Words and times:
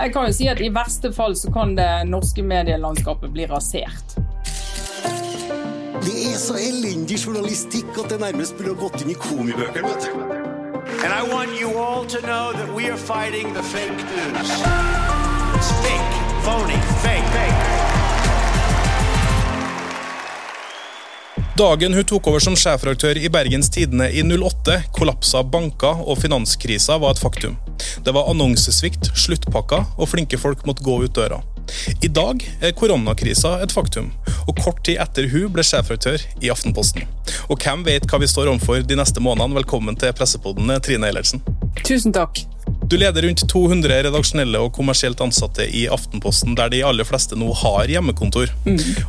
Jeg 0.00 0.12
kan 0.14 0.30
jo 0.30 0.32
si 0.32 0.46
at 0.48 0.60
I 0.64 0.70
verste 0.72 1.10
fall 1.12 1.34
så 1.36 1.50
kan 1.52 1.74
det 1.76 1.88
norske 2.08 2.40
medielandskapet 2.40 3.32
bli 3.34 3.44
rasert. 3.50 4.14
Det 6.00 6.14
er 6.24 6.38
så 6.40 6.56
elendig 6.56 7.18
journalistikk 7.20 7.98
at 8.00 8.08
det 8.14 8.20
nærmest 8.22 8.56
burde 8.56 8.78
gått 8.80 9.02
inn 9.04 9.12
i 9.12 9.16
komibøkene. 9.20 9.90
vet 9.90 10.06
du. 10.06 10.10
And 11.04 11.12
I 11.12 11.20
want 11.28 11.52
you 11.60 11.76
all 11.76 12.06
to 12.06 12.20
know 12.24 12.52
that 12.56 12.72
we 12.72 12.88
are 12.88 12.96
fighting 12.96 13.52
the 13.52 13.62
fake 13.62 14.00
news. 14.08 14.50
It's 15.58 15.70
fake, 15.84 16.12
phony, 16.48 16.80
fake, 17.04 17.28
fake. 17.36 17.60
Dagen 21.58 21.94
hun 21.94 22.04
tok 22.04 22.26
over 22.26 22.40
som 22.40 22.56
sjefredaktør 22.56 23.20
i 23.20 23.28
Bergens 23.28 23.68
Tidende 23.70 24.08
i 24.08 24.24
08, 24.24 24.80
kollapsa 24.96 25.44
banker 25.44 26.08
og 26.08 26.16
finanskrisa 26.22 26.96
var 26.96 27.18
et 27.18 27.20
faktum. 27.20 27.60
Det 28.04 28.14
var 28.16 28.30
annonsesvikt, 28.32 29.12
sluttpakker, 29.16 29.86
og 29.96 30.10
flinke 30.10 30.40
folk 30.40 30.66
måtte 30.68 30.84
gå 30.86 31.00
ut 31.04 31.16
døra. 31.16 31.40
I 32.02 32.08
dag 32.10 32.42
er 32.60 32.74
koronakrisa 32.74 33.56
et 33.64 33.72
faktum, 33.74 34.10
og 34.48 34.58
kort 34.58 34.82
tid 34.86 34.98
etter 35.02 35.28
hun 35.30 35.50
ble 35.54 35.64
sjefredaktør 35.66 36.22
i 36.42 36.50
Aftenposten. 36.52 37.06
Og 37.48 37.60
hvem 37.62 37.84
vet 37.86 38.08
hva 38.10 38.20
vi 38.22 38.30
står 38.30 38.50
overfor 38.50 38.82
de 38.86 38.98
neste 38.98 39.22
månedene? 39.22 39.60
Velkommen 39.60 39.98
til 40.00 40.14
pressepodden, 40.16 40.72
Trine 40.82 41.10
Eilertsen. 41.10 41.44
Tusen 41.84 42.14
takk. 42.16 42.42
Du 42.90 42.96
leder 42.96 43.22
rundt 43.22 43.48
200 43.48 44.02
redaksjonelle 44.02 44.58
og 44.58 44.72
kommersielt 44.74 45.20
ansatte 45.22 45.62
i 45.62 45.84
Aftenposten, 45.94 46.56
der 46.58 46.72
de 46.72 46.80
aller 46.82 47.06
fleste 47.06 47.36
nå 47.38 47.52
har 47.60 47.86
hjemmekontor. 47.86 48.50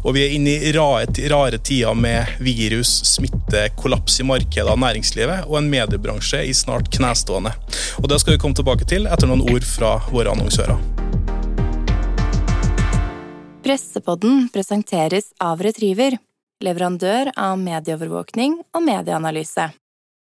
Og 0.03 0.13
vi 0.13 0.21
er 0.21 0.35
inne 0.35 0.53
i 0.53 0.73
rare, 0.75 1.07
rare 1.33 1.57
tider 1.57 1.97
med 1.97 2.29
virus, 2.45 2.91
smitte, 3.09 3.63
kollaps 3.81 4.19
i 4.21 4.27
markedet 4.29 4.69
av 4.69 4.77
næringslivet 4.85 5.49
og 5.49 5.57
en 5.57 5.71
mediebransje 5.73 6.43
i 6.45 6.53
snart 6.53 6.93
knestående. 6.93 7.55
Og 8.03 8.05
Det 8.13 8.21
skal 8.21 8.37
vi 8.37 8.43
komme 8.45 8.61
tilbake 8.61 8.85
til 8.85 9.09
etter 9.09 9.25
noen 9.25 9.41
ord 9.49 9.65
fra 9.65 9.95
våre 10.13 10.37
annonsører. 10.37 10.77
Pressepodden 13.65 14.45
presenteres 14.53 15.33
av 15.41 15.65
Retriever, 15.65 16.21
leverandør 16.61 17.33
av 17.33 17.57
medieovervåkning 17.57 18.61
og 18.61 18.91
medieanalyse. 18.93 19.71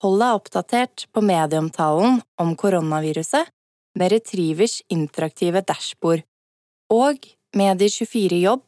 Hold 0.02 0.18
deg 0.18 0.38
oppdatert 0.40 1.04
på 1.14 1.22
medieomtalen 1.22 2.22
om 2.42 2.56
koronaviruset 2.58 3.52
med 4.00 4.14
Retrievers 4.14 4.80
interaktive 4.90 5.62
dashbord. 5.62 6.24
Og 6.90 7.28
Medie24jobb, 7.58 8.64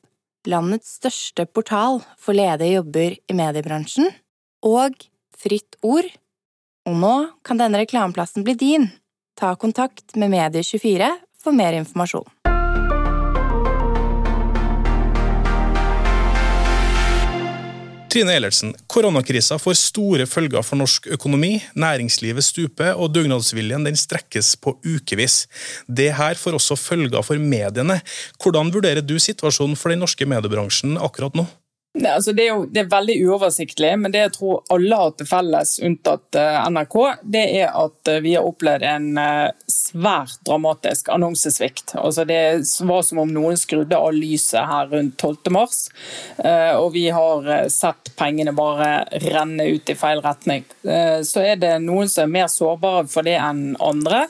landets 0.51 0.97
største 0.99 1.47
portal 1.49 2.01
for 2.21 2.37
ledige 2.37 2.77
jobber 2.77 3.17
i 3.17 3.37
mediebransjen. 3.37 4.11
Og 4.61 4.93
Fritt 5.33 5.79
Ord. 5.81 6.11
Og 6.85 6.99
nå 6.99 7.15
kan 7.47 7.57
denne 7.57 7.81
reklameplassen 7.81 8.45
bli 8.45 8.53
din. 8.59 8.89
Ta 9.39 9.55
kontakt 9.57 10.13
med 10.19 10.35
Medie24 10.35 11.09
for 11.41 11.55
mer 11.55 11.73
informasjon. 11.79 12.27
Trine 18.13 18.29
Eilertsen, 18.29 18.75
koronakrisa 18.85 19.55
får 19.57 19.73
store 19.79 20.27
følger 20.29 20.61
for 20.61 20.77
norsk 20.77 21.07
økonomi. 21.15 21.55
Næringslivet 21.73 22.45
stuper, 22.45 22.91
og 22.93 23.09
dugnadsviljen 23.09 23.87
den 23.87 23.97
strekkes 23.97 24.51
på 24.61 24.75
ukevis. 24.85 25.47
Det 25.89 26.11
her 26.13 26.37
får 26.37 26.59
også 26.59 26.77
følger 26.77 27.25
for 27.25 27.41
mediene. 27.41 27.97
Hvordan 28.37 28.69
vurderer 28.75 29.01
du 29.01 29.15
situasjonen 29.17 29.73
for 29.73 29.89
den 29.89 30.05
norske 30.05 30.29
mediebransjen 30.29 30.93
akkurat 31.01 31.33
nå? 31.41 31.47
Det, 31.95 32.09
altså 32.09 32.33
det, 32.33 32.43
er 32.43 32.55
jo, 32.55 32.65
det 32.65 32.79
er 32.81 32.87
veldig 32.89 33.15
uoversiktlig, 33.27 33.91
men 34.01 34.13
det 34.13 34.23
jeg 34.23 34.31
tror 34.39 34.63
alle 34.73 34.97
har 34.97 35.11
til 35.13 35.27
felles, 35.29 35.75
unntatt 35.85 36.39
uh, 36.41 36.63
NRK, 36.73 36.95
det 37.35 37.43
er 37.59 37.67
at 37.69 38.09
uh, 38.09 38.17
vi 38.23 38.33
har 38.33 38.47
opplevd 38.49 38.85
en 38.89 39.19
uh, 39.19 39.51
svært 39.69 40.39
dramatisk 40.41 41.11
annonsesvikt. 41.13 41.93
Altså 42.01 42.25
det 42.25 42.39
var 42.89 43.05
som 43.05 43.21
om 43.21 43.29
noen 43.35 43.59
skrudde 43.61 43.99
av 43.99 44.09
lyset 44.17 44.65
her 44.65 44.89
rundt 44.89 45.21
12. 45.21 45.53
mars, 45.53 45.83
og 46.43 46.93
vi 46.95 47.03
har 47.13 47.45
sett 47.71 48.09
pengene 48.17 48.53
bare 48.55 49.03
renne 49.21 49.65
ut 49.69 49.89
i 49.89 49.95
feil 49.97 50.21
retning. 50.23 50.63
Så 51.25 51.43
er 51.43 51.59
det 51.61 51.71
noen 51.83 52.09
som 52.09 52.25
er 52.25 52.33
mer 52.33 52.49
sårbare 52.51 53.05
for 53.11 53.25
det 53.27 53.35
enn 53.37 53.75
andre. 53.83 54.23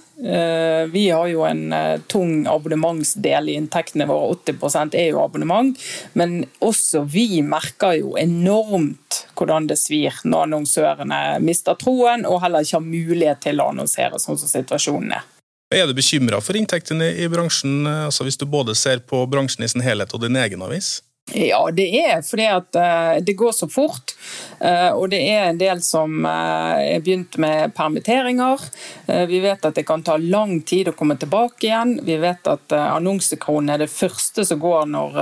Vi 0.93 1.03
har 1.09 1.27
jo 1.31 1.45
en 1.47 1.63
tung 2.11 2.47
abonnementsdel 2.49 3.51
i 3.51 3.57
inntektene 3.59 4.07
våre, 4.09 4.35
80% 4.43 4.97
er 4.99 5.11
jo 5.13 5.23
abonnement, 5.23 5.79
men 6.17 6.43
også 6.63 7.05
vi 7.13 7.41
merker 7.53 7.99
jo 7.99 8.15
enormt 8.19 9.23
hvordan 9.37 9.69
det 9.69 9.77
svir 9.81 10.17
når 10.25 10.47
annonsørene 10.47 11.21
mister 11.43 11.77
troen 11.79 12.25
og 12.29 12.41
heller 12.43 12.65
ikke 12.65 12.79
har 12.79 12.85
mulighet 12.87 13.45
til 13.45 13.61
å 13.61 13.69
annonsere 13.73 14.19
sånn 14.21 14.39
som 14.41 14.49
situasjonen 14.49 15.15
er. 15.19 15.29
Er 15.73 15.87
du 15.89 15.95
bekymra 15.97 16.37
for 16.43 16.57
inntektene 16.57 17.07
i 17.17 17.25
bransjen, 17.31 17.87
altså 17.87 18.27
hvis 18.27 18.37
du 18.37 18.45
både 18.45 18.75
ser 18.77 19.01
på 19.09 19.23
bransjen 19.29 19.65
i 19.65 19.71
sin 19.71 19.81
helhet 19.81 20.13
og 20.13 20.21
din 20.21 20.37
egen 20.37 20.61
avis? 20.61 20.99
Ja, 21.31 21.69
det 21.72 21.85
er 21.95 22.19
fordi 22.22 22.45
at 22.51 22.75
uh, 22.75 23.16
det 23.23 23.38
går 23.39 23.53
så 23.56 23.67
fort. 23.72 24.11
Uh, 24.59 24.91
og 24.91 25.07
det 25.13 25.22
er 25.31 25.47
en 25.47 25.59
del 25.59 25.79
som 25.84 26.25
uh, 26.28 26.75
er 26.84 27.00
begynt 27.03 27.38
med 27.39 27.72
permitteringer. 27.75 28.59
vi 29.28 29.39
vet 29.44 29.63
at 29.66 29.75
det 29.75 29.85
kan 29.88 30.03
ta 30.03 30.17
lang 30.17 30.62
tid 30.67 30.89
å 30.91 30.95
komme 30.97 31.16
tilbake 31.19 31.67
igjen. 31.67 31.95
Vi 32.03 32.17
vet 32.19 32.47
at 32.47 32.75
annonsekronen 32.75 33.72
er 33.73 33.83
det 33.83 33.91
første 33.91 34.44
som 34.45 34.59
går 34.59 34.85
når, 34.91 35.17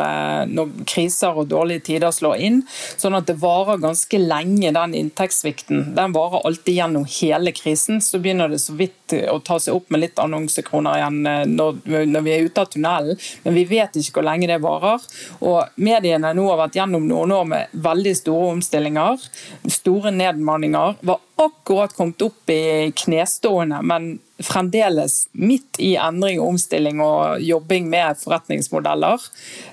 når, 0.49 0.73
kriser 0.89 1.37
og 1.37 1.49
dårlige 1.53 1.85
tider 1.91 2.13
slår 2.13 2.41
inn. 2.43 2.61
Sånn 2.69 3.15
at 3.17 3.29
det 3.29 3.37
varer 3.41 3.81
ganske 3.81 4.19
lenge, 4.21 4.73
den 4.73 4.95
inntektssvikten. 4.97 5.91
Den 5.97 6.15
varer 6.17 6.45
alltid 6.47 6.77
gjennom 6.81 7.05
hele 7.21 7.53
krisen. 7.55 8.01
Så 8.01 8.19
begynner 8.21 8.51
det 8.51 8.61
så 8.61 8.75
vidt 8.77 9.15
å 9.31 9.39
ta 9.43 9.59
seg 9.59 9.77
opp 9.77 9.89
med 9.91 10.05
litt 10.05 10.21
annonsekroner 10.21 10.99
igjen 10.99 11.55
når, 11.55 11.81
når 12.09 12.27
vi 12.27 12.35
er 12.35 12.49
ute 12.49 12.65
av 12.65 12.71
tunnelen. 12.73 13.21
Men 13.45 13.57
vi 13.57 13.65
vet 13.69 13.97
ikke 14.01 14.19
hvor 14.19 14.29
lenge 14.29 14.49
det 14.51 14.61
varer. 14.63 15.09
og 15.39 15.81
mediene 15.91 16.33
nå 16.35 16.47
har 16.49 16.59
vært 16.63 16.79
gjennom 16.79 17.05
noen 17.09 17.35
år 17.35 17.47
med 17.51 17.75
veldig 17.85 18.15
store 18.17 18.51
omstillinger, 18.55 19.29
store 19.71 20.13
nedmanninger, 20.15 20.97
var 21.01 21.21
akkurat 21.41 21.93
kommet 21.97 22.21
opp 22.21 22.51
i 22.53 22.91
knestående, 23.03 23.81
men 23.83 24.11
fremdeles 24.41 25.25
midt 25.31 25.79
i 25.79 25.95
endring 25.99 26.39
og 26.41 26.55
omstilling 26.55 27.01
og 27.03 27.41
jobbing 27.45 27.89
med 27.91 28.19
forretningsmodeller. 28.21 29.21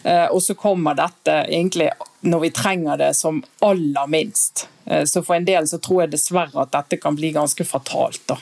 Eh, 0.03 0.27
og 0.27 0.43
så 0.45 0.57
kommer 0.59 0.99
dette 0.99 1.43
egentlig 1.47 1.91
når 2.21 2.45
vi 2.45 2.53
trenger 2.55 3.01
det 3.01 3.13
som 3.17 3.41
aller 3.65 4.11
minst. 4.11 4.67
Eh, 4.85 5.05
så 5.05 5.23
for 5.23 5.39
en 5.39 5.49
del 5.49 5.69
så 5.71 5.81
tror 5.83 6.05
jeg 6.05 6.17
dessverre 6.17 6.65
at 6.65 6.75
dette 6.75 7.01
kan 7.01 7.17
bli 7.19 7.33
ganske 7.37 7.65
fatalt. 7.69 8.23
da. 8.29 8.39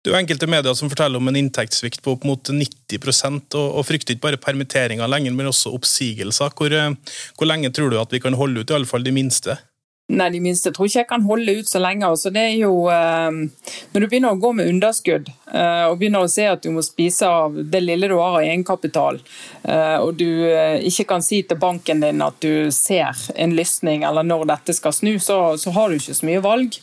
Det 0.00 0.08
er 0.08 0.14
jo 0.14 0.20
enkelte 0.22 0.46
medier 0.48 0.76
som 0.76 0.88
forteller 0.88 1.20
om 1.20 1.28
en 1.28 1.36
inntektssvikt 1.36 2.00
på 2.00 2.14
opp 2.14 2.22
mot 2.24 2.40
90 2.40 2.96
og, 3.52 3.66
og 3.76 3.82
frykter 3.84 4.14
ikke 4.14 4.30
bare 4.30 4.40
permitteringer 4.40 5.10
lenger, 5.10 5.34
men 5.36 5.50
også 5.50 5.74
oppsigelser. 5.76 6.54
Hvor, 6.56 6.72
eh, 6.72 7.18
hvor 7.36 7.50
lenge 7.50 7.68
tror 7.68 7.92
du 7.92 7.98
at 8.00 8.14
vi 8.14 8.22
kan 8.24 8.38
holde 8.38 8.62
ut, 8.62 8.72
i 8.72 8.78
alle 8.78 8.88
fall 8.88 9.04
de 9.04 9.12
minste? 9.12 9.58
Nei, 10.10 10.26
de 10.34 10.40
minste 10.42 10.72
tror 10.74 10.88
ikke 10.88 11.04
jeg 11.04 11.08
kan 11.10 11.22
holde 11.22 11.52
ut 11.60 11.68
så 11.70 11.78
lenge. 11.82 12.08
Så 12.18 12.32
det 12.34 12.42
er 12.42 12.56
jo, 12.58 12.72
eh, 12.90 13.30
når 13.92 14.02
du 14.02 14.06
begynner 14.08 14.34
å 14.34 14.40
gå 14.42 14.50
med 14.58 14.70
underskudd 14.72 15.28
eh, 15.30 15.84
og 15.86 16.00
begynner 16.00 16.24
å 16.26 16.30
se 16.30 16.48
at 16.50 16.64
du 16.64 16.72
må 16.74 16.82
spise 16.82 17.28
av 17.30 17.54
det 17.54 17.82
lille 17.84 18.08
du 18.10 18.16
har 18.16 18.40
av 18.40 18.42
egenkapital, 18.42 19.20
eh, 19.62 19.96
og 20.02 20.16
du 20.18 20.26
ikke 20.90 21.06
kan 21.12 21.22
si 21.22 21.42
til 21.46 21.60
banken 21.60 22.02
din 22.02 22.24
at 22.24 22.40
du 22.42 22.72
ser 22.74 23.18
en 23.38 23.54
lysning 23.54 24.02
eller 24.08 24.26
når 24.26 24.48
dette 24.50 24.74
skal 24.74 24.94
snu, 24.96 25.12
så, 25.22 25.38
så 25.60 25.74
har 25.76 25.90
du 25.90 26.00
ikke 26.00 26.16
så 26.16 26.26
mye 26.26 26.42
valg. 26.42 26.78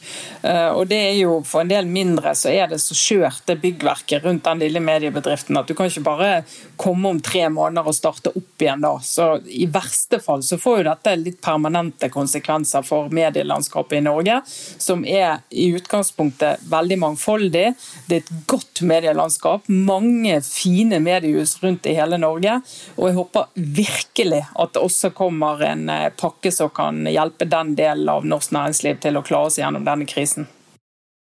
Og 0.47 0.83
det 0.89 0.97
er 1.09 1.15
jo 1.17 1.39
For 1.47 1.63
en 1.63 1.69
del 1.69 1.87
mindre 1.89 2.33
så 2.37 2.49
er 2.51 2.69
det 2.71 2.79
så 2.81 2.95
skjørt 2.97 3.45
det 3.49 3.57
byggverket 3.61 4.23
rundt 4.25 4.45
den 4.45 4.61
lille 4.61 4.81
mediebedriften 4.83 5.57
at 5.59 5.67
du 5.67 5.73
kan 5.77 5.89
ikke 5.89 6.05
bare 6.05 6.31
komme 6.79 7.11
om 7.11 7.19
tre 7.23 7.47
måneder 7.51 7.87
og 7.89 7.95
starte 7.95 8.31
opp 8.35 8.63
igjen 8.63 8.83
da. 8.83 8.93
Så 9.03 9.29
I 9.47 9.67
verste 9.71 10.19
fall 10.23 10.43
så 10.45 10.59
får 10.61 10.79
jo 10.79 10.87
dette 10.89 11.15
litt 11.19 11.39
permanente 11.43 12.09
konsekvenser 12.13 12.85
for 12.87 13.11
medielandskapet 13.17 13.99
i 13.99 14.03
Norge, 14.05 14.39
som 14.77 15.03
er 15.05 15.41
i 15.49 15.69
utgangspunktet 15.77 16.63
veldig 16.71 16.99
mangfoldig. 17.03 17.65
Det 18.07 18.19
er 18.19 18.23
et 18.23 18.33
godt 18.49 18.83
medielandskap, 18.87 19.67
mange 19.67 20.39
fine 20.45 21.01
mediehus 21.03 21.57
rundt 21.63 21.89
i 21.89 21.95
hele 21.97 22.19
Norge. 22.21 22.59
Og 22.97 23.09
jeg 23.09 23.17
håper 23.19 23.49
virkelig 23.55 24.43
at 24.53 24.75
det 24.75 24.83
også 24.83 25.13
kommer 25.17 25.63
en 25.67 25.87
eh, 25.93 26.09
pakke 26.17 26.53
som 26.53 26.71
kan 26.73 27.05
hjelpe 27.09 27.49
den 27.49 27.75
delen 27.77 28.09
av 28.11 28.27
norsk 28.27 28.53
næringsliv 28.55 29.01
til 29.03 29.19
å 29.19 29.25
klare 29.25 29.53
seg 29.53 29.65
gjennom 29.65 29.87
denne 29.87 30.07
krisen. 30.09 30.47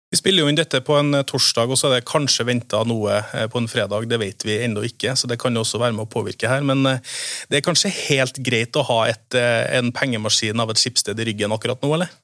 Vi 0.08 0.16
spiller 0.16 0.40
jo 0.40 0.48
inn 0.48 0.56
dette 0.56 0.80
på 0.84 0.94
en 0.96 1.12
eh, 1.18 1.24
torsdag, 1.28 1.68
og 1.68 1.76
så 1.76 1.90
er 1.90 1.98
det 1.98 2.08
kanskje 2.08 2.46
venta 2.48 2.80
noe 2.88 3.18
eh, 3.20 3.48
på 3.52 3.60
en 3.60 3.68
fredag. 3.68 4.08
Det 4.08 4.20
vet 4.22 4.46
vi 4.48 4.56
ennå 4.64 4.86
ikke, 4.88 5.12
så 5.18 5.28
det 5.28 5.36
kan 5.42 5.52
jo 5.52 5.64
også 5.66 5.80
være 5.82 5.96
med 5.96 6.06
å 6.06 6.12
påvirke 6.12 6.48
her. 6.48 6.64
Men 6.64 6.86
det 6.86 7.58
er 7.58 7.66
kanskje 7.66 7.92
helt 8.08 8.40
greit 8.44 8.76
å 8.78 8.86
ha 8.88 9.02
et, 9.10 9.36
en 9.36 9.92
pengemaskin 9.92 10.64
av 10.64 10.72
et 10.72 10.80
skipssted 10.80 11.20
i 11.20 11.28
ryggen 11.28 11.52
akkurat 11.52 11.84
nå, 11.84 11.92
eller? 11.98 12.16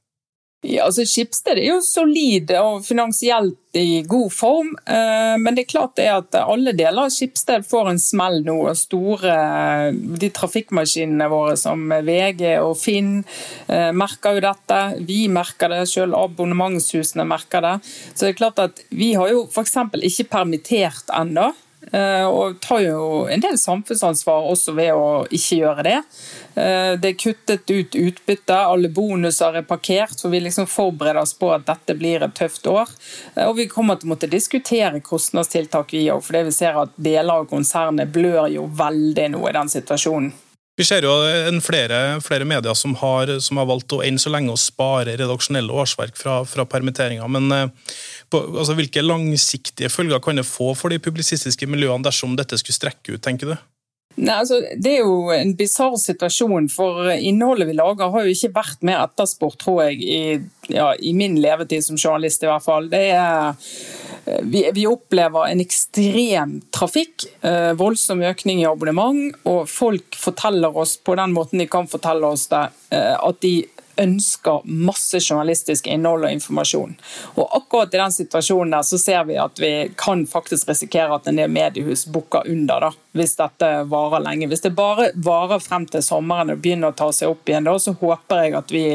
Ja, 0.64 0.86
altså 0.86 1.04
Skipsted 1.04 1.58
er 1.58 1.66
jo 1.74 1.80
solid 1.84 2.48
og 2.56 2.84
finansielt 2.86 3.58
i 3.76 4.00
god 4.08 4.30
form, 4.32 4.70
eh, 4.86 5.34
men 5.42 5.56
det 5.56 5.64
er 5.64 5.72
klart 5.72 5.96
det 5.98 6.06
at 6.08 6.36
alle 6.38 6.72
deler 6.76 7.04
av 7.04 7.12
Skipsted 7.12 7.66
får 7.68 7.90
en 7.90 8.00
smell 8.00 8.38
nå. 8.46 8.54
og 8.70 8.78
store, 8.78 9.34
De 9.92 10.30
trafikkmaskinene 10.32 11.28
våre 11.28 11.56
som 11.60 11.90
VG 11.90 12.46
og 12.62 12.78
Finn 12.80 13.18
eh, 13.68 13.90
merker 13.92 14.38
jo 14.38 14.44
dette. 14.46 14.80
Vi 15.04 15.26
merker 15.28 15.74
det, 15.74 15.82
selv 15.90 16.16
abonnementshusene 16.16 17.26
merker 17.28 17.66
det. 17.66 17.74
Så 18.14 18.24
det 18.24 18.32
er 18.32 18.40
klart 18.40 18.62
at 18.62 18.84
Vi 18.94 19.12
har 19.18 19.34
jo 19.34 19.44
f.eks. 19.50 19.76
ikke 20.00 20.30
permittert 20.38 21.12
ennå. 21.12 21.50
Eh, 21.92 22.24
og 22.26 22.60
tar 22.64 22.80
jo 22.84 23.24
en 23.30 23.42
del 23.42 23.58
samfunnsansvar 23.60 24.48
også 24.50 24.74
ved 24.76 24.92
å 24.94 25.08
ikke 25.28 25.58
gjøre 25.60 25.84
det. 25.86 25.96
Eh, 26.54 26.92
det 27.00 27.10
er 27.10 27.18
kuttet 27.20 27.70
ut 27.70 27.98
utbytte, 27.98 28.56
alle 28.56 28.90
bonuser 28.94 29.60
er 29.60 29.66
parkert, 29.68 30.16
så 30.18 30.30
vi 30.32 30.42
liksom 30.44 30.68
forbereder 30.70 31.22
oss 31.22 31.34
på 31.38 31.50
at 31.54 31.66
dette 31.68 31.98
blir 31.98 32.24
et 32.24 32.36
tøft 32.36 32.66
år. 32.70 32.90
Og 33.48 33.56
vi 33.58 33.68
kommer 33.70 33.98
til 33.98 34.08
å 34.08 34.14
måtte 34.14 34.30
diskutere 34.30 35.02
kostnadstiltak, 35.04 35.92
vi 35.92 36.08
òg, 36.12 36.24
fordi 36.24 36.46
vi 36.48 36.56
ser 36.56 36.80
at 36.84 36.96
deler 36.96 37.44
av 37.44 37.50
konsernet 37.50 38.12
blør 38.14 38.48
jo 38.52 38.68
veldig 38.78 39.30
nå 39.36 39.44
i 39.48 39.56
den 39.58 39.72
situasjonen. 39.72 40.32
Vi 40.76 40.82
ser 40.82 41.04
jo 41.06 41.12
flere, 41.62 42.18
flere 42.18 42.46
medier 42.50 42.74
som 42.74 42.96
har, 42.98 43.30
som 43.38 43.60
har, 43.60 43.68
valgt 43.70 43.94
å 43.94 44.00
enn 44.02 44.16
så 44.18 44.32
lenge 44.34 44.50
å 44.50 44.58
spare 44.58 45.14
redaksjonelle 45.20 45.70
årsverk 45.70 46.18
fra, 46.18 46.40
fra 46.50 46.64
permitteringer. 46.66 47.30
Men 47.30 47.46
eh, 47.54 47.92
altså, 48.42 48.76
hvilke 48.78 49.04
langsiktige 49.04 49.92
følger 49.92 50.22
kan 50.24 50.40
det 50.40 50.46
få 50.48 50.72
for 50.78 50.92
de 50.92 51.00
publisistiske 51.02 51.68
miljøene 51.70 52.04
dersom 52.06 52.36
dette 52.38 52.58
skulle 52.60 52.76
strekke 52.76 53.16
ut, 53.16 53.22
tenker 53.24 53.54
du? 53.54 53.56
Nei, 54.14 54.36
altså, 54.36 54.60
det 54.78 54.92
er 54.92 55.00
jo 55.02 55.32
en 55.34 55.56
bisarr 55.58 55.96
situasjon, 55.98 56.68
for 56.70 57.10
innholdet 57.14 57.66
vi 57.66 57.74
lager 57.74 58.12
har 58.14 58.26
jo 58.26 58.34
ikke 58.36 58.52
vært 58.54 58.84
mer 58.86 59.02
etterspurt, 59.08 59.58
tror 59.62 59.80
jeg, 59.88 59.98
i, 60.06 60.70
ja, 60.70 60.92
i 61.02 61.10
min 61.18 61.34
levetid 61.42 61.82
som 61.82 61.98
journalist 61.98 62.44
i 62.44 62.50
hvert 62.50 62.66
fall. 62.66 62.86
Det 62.92 63.08
er 63.10 63.56
vi, 64.42 64.70
vi, 64.74 64.86
opplever 64.86 65.48
en 65.50 65.60
ekstrem 65.60 66.56
trafikk, 66.72 67.26
eh, 67.44 67.72
voldsom 67.76 68.22
økning 68.24 68.62
i 68.62 68.68
abonnement, 68.68 69.34
og 69.50 69.68
folk 69.68 70.16
forteller 70.16 70.76
oss 70.80 70.96
på 70.96 71.16
den 71.18 71.34
måten 71.36 71.60
de 71.60 71.68
kan 71.70 71.88
fortelle 71.90 72.30
oss 72.32 72.46
det, 72.52 72.64
eh, 72.94 73.12
at 73.18 73.40
de 73.44 73.56
ønsker 74.00 74.64
masse 74.64 75.20
journalistisk 75.20 75.86
innhold 75.86 76.26
og 76.26 76.34
informasjon. 76.36 76.94
Og 77.34 77.56
akkurat 77.58 77.94
i 77.94 78.00
den 78.00 78.14
situasjonen 78.14 78.76
der 78.76 78.86
så 78.86 78.98
ser 79.00 79.24
vi 79.28 79.38
at 79.40 79.60
vi 79.60 79.72
kan 80.00 80.26
faktisk 80.26 80.68
risikere 80.68 81.18
at 81.18 81.28
en 81.30 81.40
del 81.40 81.52
mediehus 81.52 82.06
bukker 82.06 82.50
under 82.50 82.88
da, 82.88 82.92
hvis 83.14 83.36
dette 83.40 83.72
varer 83.90 84.24
lenge. 84.24 84.48
Hvis 84.50 84.64
det 84.66 84.74
bare 84.76 85.10
varer 85.14 85.62
frem 85.62 85.86
til 85.90 86.04
sommeren 86.04 86.54
og 86.54 86.62
begynner 86.64 86.92
å 86.92 86.98
ta 86.98 87.10
seg 87.14 87.34
opp 87.34 87.48
igjen, 87.48 87.68
da, 87.68 87.76
så 87.78 87.96
håper 88.00 88.44
jeg 88.44 88.58
at 88.58 88.74
vi 88.74 88.86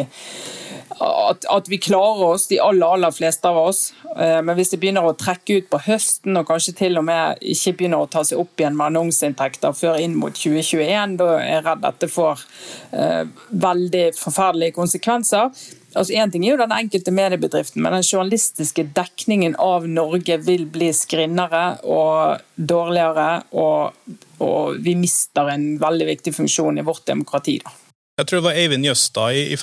at, 1.00 1.46
at, 1.50 1.70
vi 1.72 1.80
klarer 1.80 2.34
oss, 2.34 2.48
de 2.48 2.60
aller, 2.60 2.88
aller 2.88 3.12
fleste 3.16 3.48
av 3.48 3.58
oss. 3.58 3.82
Eh, 4.18 4.40
men 4.44 4.56
hvis 4.58 4.74
det 4.74 4.82
begynner 4.82 5.08
å 5.08 5.16
trekke 5.18 5.60
ut 5.60 5.70
på 5.72 5.82
høsten, 5.86 6.38
og 6.40 6.48
kanskje 6.50 6.76
til 6.82 7.00
og 7.00 7.06
med 7.08 7.40
ikke 7.54 7.76
begynner 7.80 8.04
å 8.04 8.10
ta 8.12 8.24
seg 8.28 8.42
opp 8.42 8.60
igjen 8.60 8.78
med 8.78 8.92
annonseinntekter 8.92 9.76
før 9.78 10.00
inn 10.04 10.18
mot 10.20 10.36
2021, 10.36 11.18
da 11.22 11.32
er 11.38 11.50
jeg 11.54 11.66
redd 11.70 11.84
dette 11.88 12.12
får 12.12 12.46
eh, 12.92 13.24
veldig 13.68 14.06
forferdelige 14.20 14.76
konsekvenser. 14.76 15.54
Altså 15.96 16.14
Én 16.22 16.30
ting 16.30 16.46
er 16.46 16.54
jo 16.54 16.62
den 16.62 16.76
enkelte 16.76 17.14
mediebedriften, 17.16 17.82
men 17.82 17.96
den 17.96 18.06
journalistiske 18.06 18.90
dekningen 18.94 19.56
av 19.64 19.88
Norge 19.90 20.38
vil 20.46 20.68
bli 20.70 20.92
skrinnere 20.94 21.80
og 21.88 22.44
dårligere, 22.56 23.30
og, 23.58 24.18
og 24.44 24.82
vi 24.86 25.00
mister 25.00 25.50
en 25.56 25.72
veldig 25.82 26.12
viktig 26.14 26.36
funksjon 26.44 26.78
i 26.78 26.86
vårt 26.86 27.08
demokrati. 27.10 27.62
da. 27.64 27.74
Jeg 28.20 28.28
tror 28.28 28.42
det 28.42 28.48
var 28.50 28.58
Eivind 28.60 28.84
Jøstad 28.84 29.38
i, 29.38 29.44
i 29.54 29.58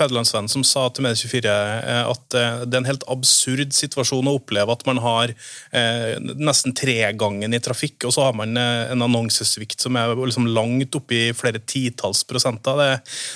som 0.48 0.62
sa 0.64 0.86
til 0.88 1.04
Medie24 1.04 1.50
eh, 1.52 2.06
at 2.08 2.36
eh, 2.38 2.62
det 2.64 2.78
er 2.78 2.80
en 2.80 2.88
helt 2.88 3.04
absurd 3.12 3.74
situasjon 3.76 4.30
å 4.30 4.36
oppleve 4.38 4.72
at 4.72 4.84
man 4.88 5.00
har 5.04 5.34
eh, 5.76 6.16
nesten 6.40 6.72
tregangen 6.76 7.52
i 7.52 7.60
trafikk, 7.60 8.06
og 8.08 8.14
så 8.16 8.24
har 8.24 8.38
man 8.38 8.56
eh, 8.56 8.92
en 8.94 9.04
annonsesvikt 9.04 9.84
som 9.84 9.98
er 10.00 10.14
liksom 10.16 10.48
langt 10.56 10.96
oppe 10.96 11.18
i 11.18 11.34
flere 11.36 11.60
titalls 11.60 12.24
prosenter. 12.24 12.80
Det, 12.80 12.88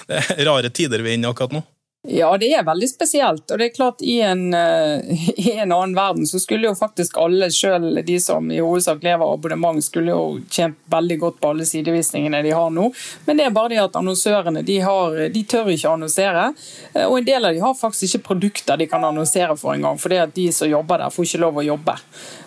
det 0.09 0.23
er 0.39 0.49
rare 0.49 0.73
tider 0.73 1.05
vi 1.05 1.13
er 1.13 1.21
inne 1.21 1.29
i 1.29 1.35
akkurat 1.35 1.59
nå. 1.59 1.65
Ja, 2.09 2.37
det 2.39 2.49
er 2.55 2.63
veldig 2.65 2.89
spesielt. 2.89 3.45
Og 3.53 3.59
det 3.61 3.67
er 3.67 3.75
klart 3.75 4.01
i 4.01 4.15
en, 4.25 4.55
uh, 4.55 5.05
i 5.37 5.53
en 5.53 5.69
annen 5.69 5.93
verden 5.93 6.25
så 6.27 6.39
skulle 6.41 6.71
jo 6.71 6.75
faktisk 6.75 7.19
alle, 7.21 7.51
selv 7.53 7.99
de 8.07 8.17
som 8.21 8.47
i 8.51 8.61
hovedsak 8.61 9.03
lever 9.05 9.21
av 9.21 9.35
abonnement, 9.35 9.85
skulle 9.85 10.15
jo 10.15 10.39
tjent 10.49 10.79
veldig 10.89 11.19
godt 11.21 11.41
på 11.43 11.51
alle 11.53 11.67
sidevisningene 11.69 12.41
de 12.47 12.55
har 12.57 12.71
nå. 12.73 12.87
Men 13.27 13.37
det 13.37 13.45
er 13.45 13.53
bare 13.53 13.73
det 13.75 13.83
at 13.83 13.99
annonsørene 14.01 14.63
de, 14.65 14.79
har, 14.81 15.19
de 15.29 15.43
tør 15.45 15.69
ikke 15.75 15.93
annonsere. 15.93 16.47
Uh, 16.95 17.05
og 17.05 17.19
en 17.19 17.29
del 17.29 17.51
av 17.51 17.53
de 17.53 17.61
har 17.67 17.77
faktisk 17.77 18.09
ikke 18.09 18.31
produkter 18.31 18.81
de 18.81 18.89
kan 18.89 19.05
annonsere 19.05 19.59
for 19.61 19.77
engang, 19.77 20.01
fordi 20.01 20.23
at 20.25 20.33
de 20.39 20.49
som 20.57 20.73
jobber 20.73 21.05
der, 21.05 21.13
får 21.13 21.29
ikke 21.29 21.43
lov 21.45 21.61
å 21.61 21.67
jobbe. 21.69 21.99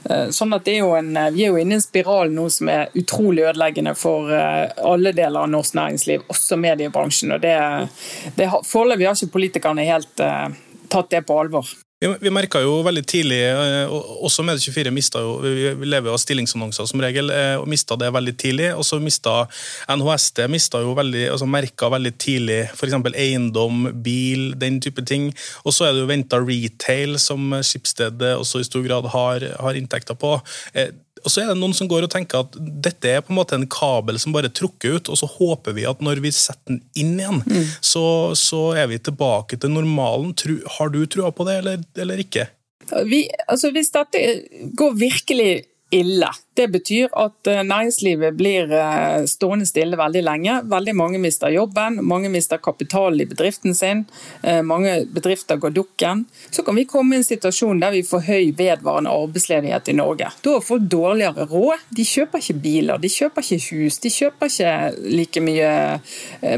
Uh, 0.10 0.34
sånn 0.34 0.58
at 0.58 0.66
det 0.66 0.80
er 0.80 0.82
jo 0.82 0.98
en, 0.98 1.14
Vi 1.38 1.46
er 1.46 1.54
jo 1.54 1.62
inne 1.62 1.78
i 1.78 1.78
en 1.78 1.86
spiral 1.86 2.34
nå 2.34 2.48
som 2.50 2.74
er 2.74 2.90
utrolig 2.98 3.46
ødeleggende 3.46 3.94
for 3.94 4.34
alle 4.34 5.14
deler 5.14 5.46
av 5.46 5.52
norsk 5.52 5.78
næringsliv, 5.78 6.26
også 6.32 6.58
mediebransjen. 6.58 7.36
og 7.36 7.46
det, 7.46 7.54
det 8.40 8.50
Foreløpig 8.66 9.06
har 9.08 9.18
ikke 9.18 9.34
politikerne 9.44 9.88
helt 9.88 10.24
uh, 10.24 10.48
tatt 10.92 11.12
det 11.12 11.26
på 11.28 11.40
alvor. 11.44 11.68
Vi, 12.04 12.10
vi 12.20 12.32
merka 12.36 12.60
jo 12.60 12.82
veldig 12.84 13.02
tidlig, 13.08 13.38
eh, 13.48 13.92
også 14.28 14.44
Medie24 14.44 14.92
mista 14.92 15.22
jo 15.24 15.38
Vi 15.40 15.88
lever 15.88 16.10
jo 16.10 16.16
av 16.18 16.20
stillingsannonser 16.20 16.90
som 16.90 17.00
regel, 17.00 17.32
eh, 17.32 17.56
og 17.56 17.70
mista 17.72 17.96
det 17.96 18.10
veldig 18.12 18.34
tidlig. 18.42 18.68
Og 18.76 18.84
så 18.84 19.00
mista 19.00 19.46
NHST 19.88 20.44
mista 20.52 20.82
jo 20.84 20.92
veldig, 20.98 21.30
altså 21.32 21.48
merka 21.48 21.88
veldig 21.94 22.12
tidlig 22.20 22.60
f.eks. 22.74 22.98
eiendom, 23.14 23.88
bil, 24.04 24.52
den 24.60 24.82
type 24.84 25.06
ting. 25.08 25.30
Og 25.64 25.78
så 25.78 25.88
er 25.88 25.96
det 25.96 26.04
jo 26.04 26.12
venta 26.12 26.42
retail, 26.44 27.16
som 27.24 27.56
Skipsstedet 27.64 28.36
også 28.36 28.60
i 28.60 28.68
stor 28.68 28.84
grad 28.84 29.08
har, 29.16 29.48
har 29.64 29.80
inntekter 29.80 30.20
på. 30.20 30.36
Og 31.24 31.32
så 31.32 31.44
er 31.44 31.52
det 31.52 31.58
noen 31.60 31.76
som 31.76 31.88
går 31.90 32.06
og 32.06 32.12
tenker 32.12 32.44
at 32.44 32.56
dette 32.60 33.10
er 33.10 33.24
på 33.24 33.32
en 33.34 33.40
måte 33.40 33.56
en 33.58 33.68
kabel 33.72 34.20
som 34.20 34.36
bare 34.36 34.52
trukker 34.52 34.98
ut, 34.98 35.12
og 35.12 35.20
så 35.20 35.30
håper 35.30 35.76
vi 35.78 35.88
at 35.88 36.04
når 36.04 36.22
vi 36.24 36.34
setter 36.36 36.76
den 36.76 36.82
inn 37.00 37.16
igjen, 37.16 37.40
mm. 37.46 37.70
så, 37.80 38.06
så, 38.38 38.64
er 38.80 38.90
vi 38.92 39.00
tilbake 39.00 39.60
til 39.60 39.72
normalen. 39.72 40.34
Har 40.78 40.92
du 40.94 41.04
trua 41.08 41.32
på 41.36 41.48
det, 41.48 41.60
eller, 41.64 41.86
eller 42.04 42.24
ikke? 42.24 42.48
Vi, 43.08 43.24
altså 43.48 43.72
hvis 43.72 43.94
dette 43.94 44.24
går 44.76 44.98
virkelig 45.00 45.52
ille. 45.94 46.30
Det 46.54 46.68
betyr 46.68 47.10
at 47.18 47.48
eh, 47.50 47.64
næringslivet 47.66 48.36
blir 48.38 48.70
eh, 48.78 49.24
stående 49.30 49.66
stille 49.66 49.98
veldig 49.98 50.22
lenge. 50.22 50.60
Veldig 50.70 50.94
mange 50.96 51.22
mister 51.22 51.50
jobben, 51.50 51.98
mange 52.06 52.30
mister 52.30 52.60
kapitalen 52.62 53.22
i 53.24 53.26
bedriften 53.26 53.74
sin. 53.76 54.04
Eh, 54.44 54.62
mange 54.62 55.00
bedrifter 55.10 55.58
går 55.58 55.74
dukken. 55.74 56.26
Så 56.52 56.64
kan 56.64 56.78
vi 56.78 56.86
komme 56.86 57.16
i 57.16 57.22
en 57.22 57.26
situasjon 57.26 57.82
der 57.82 57.96
vi 57.96 58.04
får 58.06 58.26
høy 58.28 58.52
vedvarende 58.58 59.10
arbeidsledighet 59.10 59.90
i 59.90 59.98
Norge. 59.98 60.30
Da 60.46 60.54
får 60.60 60.68
folk 60.68 60.86
dårligere 60.94 61.48
råd. 61.50 61.88
De 61.90 62.06
kjøper 62.06 62.44
ikke 62.44 62.58
biler, 62.62 63.02
de 63.02 63.10
kjøper 63.10 63.48
ikke 63.48 63.74
hus, 63.74 63.98
de 64.04 64.14
kjøper 64.14 64.54
ikke 64.54 64.76
like 65.10 65.42
mye 65.44 65.74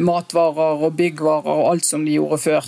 matvarer 0.04 0.84
og 0.86 0.96
byggvarer 1.00 1.52
og 1.56 1.72
alt 1.72 1.88
som 1.88 2.04
de 2.06 2.18
gjorde 2.18 2.42
før. 2.44 2.68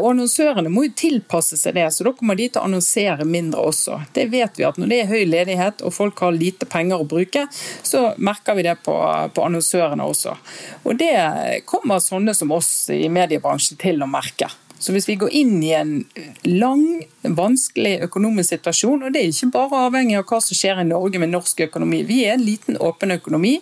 Og 0.00 0.06
Annonsørene 0.10 0.70
må 0.72 0.86
jo 0.86 0.94
tilpasse 0.98 1.58
seg 1.60 1.76
det, 1.78 1.86
så 1.94 2.06
da 2.06 2.12
kommer 2.16 2.38
de 2.38 2.48
til 2.48 2.62
å 2.62 2.66
annonsere 2.66 3.26
mindre 3.28 3.66
også. 3.70 4.00
Det 4.16 4.28
vet 4.32 4.58
vi 4.58 4.66
at 4.66 4.78
når 4.80 4.90
det 4.90 5.00
er 5.02 5.10
høy 5.12 5.24
ledighet 5.28 5.84
og 5.86 5.94
folk 5.94 6.22
har 6.24 6.34
lite 6.34 6.47
penger 6.52 7.02
å 7.02 7.08
bruke, 7.08 7.46
så 7.82 8.12
merker 8.18 8.56
vi 8.58 8.66
det 8.66 8.78
på, 8.84 8.94
på 9.34 9.44
annonsørene 9.44 10.06
også. 10.06 10.36
Og 10.84 10.96
det 10.98 11.14
kommer 11.68 12.02
sånne 12.02 12.34
som 12.36 12.52
oss 12.56 12.72
i 12.94 13.06
mediebransjen 13.12 13.80
til 13.80 14.02
å 14.02 14.10
merke. 14.10 14.50
Så 14.78 14.94
hvis 14.94 15.08
vi 15.08 15.18
går 15.18 15.32
inn 15.34 15.62
i 15.62 15.72
en 15.74 16.04
lang, 16.46 17.02
vanskelig 17.22 17.98
økonomisk 18.06 18.54
situasjon, 18.54 19.02
og 19.04 19.14
det 19.14 19.22
er 19.22 19.32
ikke 19.32 19.50
bare 19.56 19.82
avhengig 19.88 20.18
av 20.20 20.26
hva 20.30 20.38
som 20.44 20.58
skjer 20.58 20.82
i 20.82 20.86
Norge 20.86 21.20
med 21.20 21.32
norsk 21.32 21.64
økonomi. 21.66 22.04
Vi 22.06 22.20
er 22.26 22.36
en 22.36 22.44
liten, 22.46 22.78
åpen 22.78 23.12
økonomi. 23.14 23.56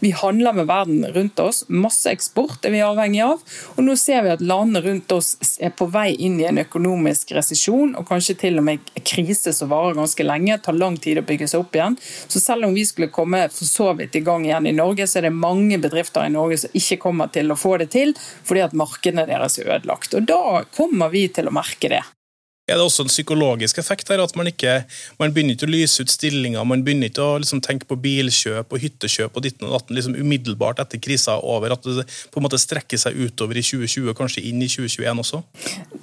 Vi 0.00 0.12
handler 0.16 0.54
med 0.56 0.68
verden 0.70 1.02
rundt 1.14 1.42
oss. 1.42 1.64
Masse 1.68 2.12
eksport 2.12 2.64
er 2.64 2.74
vi 2.74 2.84
avhengig 2.86 3.22
av. 3.26 3.42
Og 3.76 3.82
nå 3.86 3.96
ser 3.98 4.22
vi 4.26 4.32
at 4.34 4.44
landene 4.44 4.84
rundt 4.84 5.12
oss 5.16 5.34
er 5.60 5.74
på 5.74 5.88
vei 5.90 6.12
inn 6.14 6.38
i 6.40 6.46
en 6.48 6.62
økonomisk 6.62 7.34
resesjon, 7.36 7.96
og 7.98 8.06
kanskje 8.08 8.38
til 8.44 8.62
og 8.62 8.68
med 8.70 8.94
krise 9.02 9.52
som 9.56 9.72
varer 9.72 9.98
ganske 9.98 10.26
lenge. 10.26 10.58
tar 10.62 10.78
lang 10.78 10.96
tid 10.96 11.18
å 11.18 11.26
bygge 11.26 11.48
seg 11.50 11.64
opp 11.64 11.74
igjen. 11.74 11.98
Så 12.28 12.40
selv 12.40 12.68
om 12.68 12.74
vi 12.74 12.86
skulle 12.86 13.10
komme 13.12 13.42
for 13.50 13.66
så 13.66 13.90
vidt 13.98 14.16
i 14.16 14.24
gang 14.24 14.46
igjen 14.46 14.70
i 14.70 14.76
Norge, 14.76 15.06
så 15.06 15.18
er 15.18 15.28
det 15.28 15.34
mange 15.34 15.78
bedrifter 15.82 16.26
i 16.26 16.32
Norge 16.32 16.60
som 16.62 16.78
ikke 16.78 17.00
kommer 17.02 17.30
til 17.34 17.50
å 17.50 17.58
få 17.58 17.76
det 17.82 17.90
til, 17.94 18.14
fordi 18.46 18.64
at 18.64 18.76
markedene 18.76 19.26
deres 19.26 19.58
er 19.58 19.74
ødelagt. 19.74 20.14
Og 20.14 20.26
da 20.30 20.59
kommer 20.76 21.12
vi 21.12 21.26
til 21.32 21.48
å 21.48 21.54
merke 21.54 21.92
det 21.92 22.02
er 22.70 22.78
det 22.78 22.86
også 22.86 23.04
en 23.06 23.12
psykologisk 23.12 23.80
effekt 23.82 24.10
her, 24.12 24.22
at 24.22 24.36
man 24.38 24.48
ikke 24.50 24.80
man 25.20 25.34
begynner 25.34 25.56
ikke 25.56 25.68
å 25.68 25.72
lyse 25.72 26.04
ut 26.04 26.12
stillinger, 26.12 26.64
man 26.68 26.84
begynner 26.86 27.10
ikke 27.10 27.24
å 27.24 27.38
liksom 27.42 27.62
tenke 27.64 27.88
på 27.90 27.98
bilkjøp 28.00 28.72
og 28.72 28.84
hyttekjøp 28.84 29.36
og 29.36 29.44
ditten 29.44 29.68
og 29.68 29.76
datten 29.76 29.98
liksom 29.98 30.16
umiddelbart 30.18 30.82
etter 30.82 31.00
krisa 31.02 31.36
over, 31.40 31.74
at 31.74 31.86
det 31.86 32.06
på 32.30 32.40
en 32.40 32.46
måte 32.46 32.60
strekker 32.60 33.00
seg 33.00 33.18
utover 33.18 33.58
i 33.58 33.64
2020, 33.64 34.14
kanskje 34.16 34.44
inn 34.48 34.62
i 34.62 34.68
2021 34.70 35.22
også? 35.24 35.42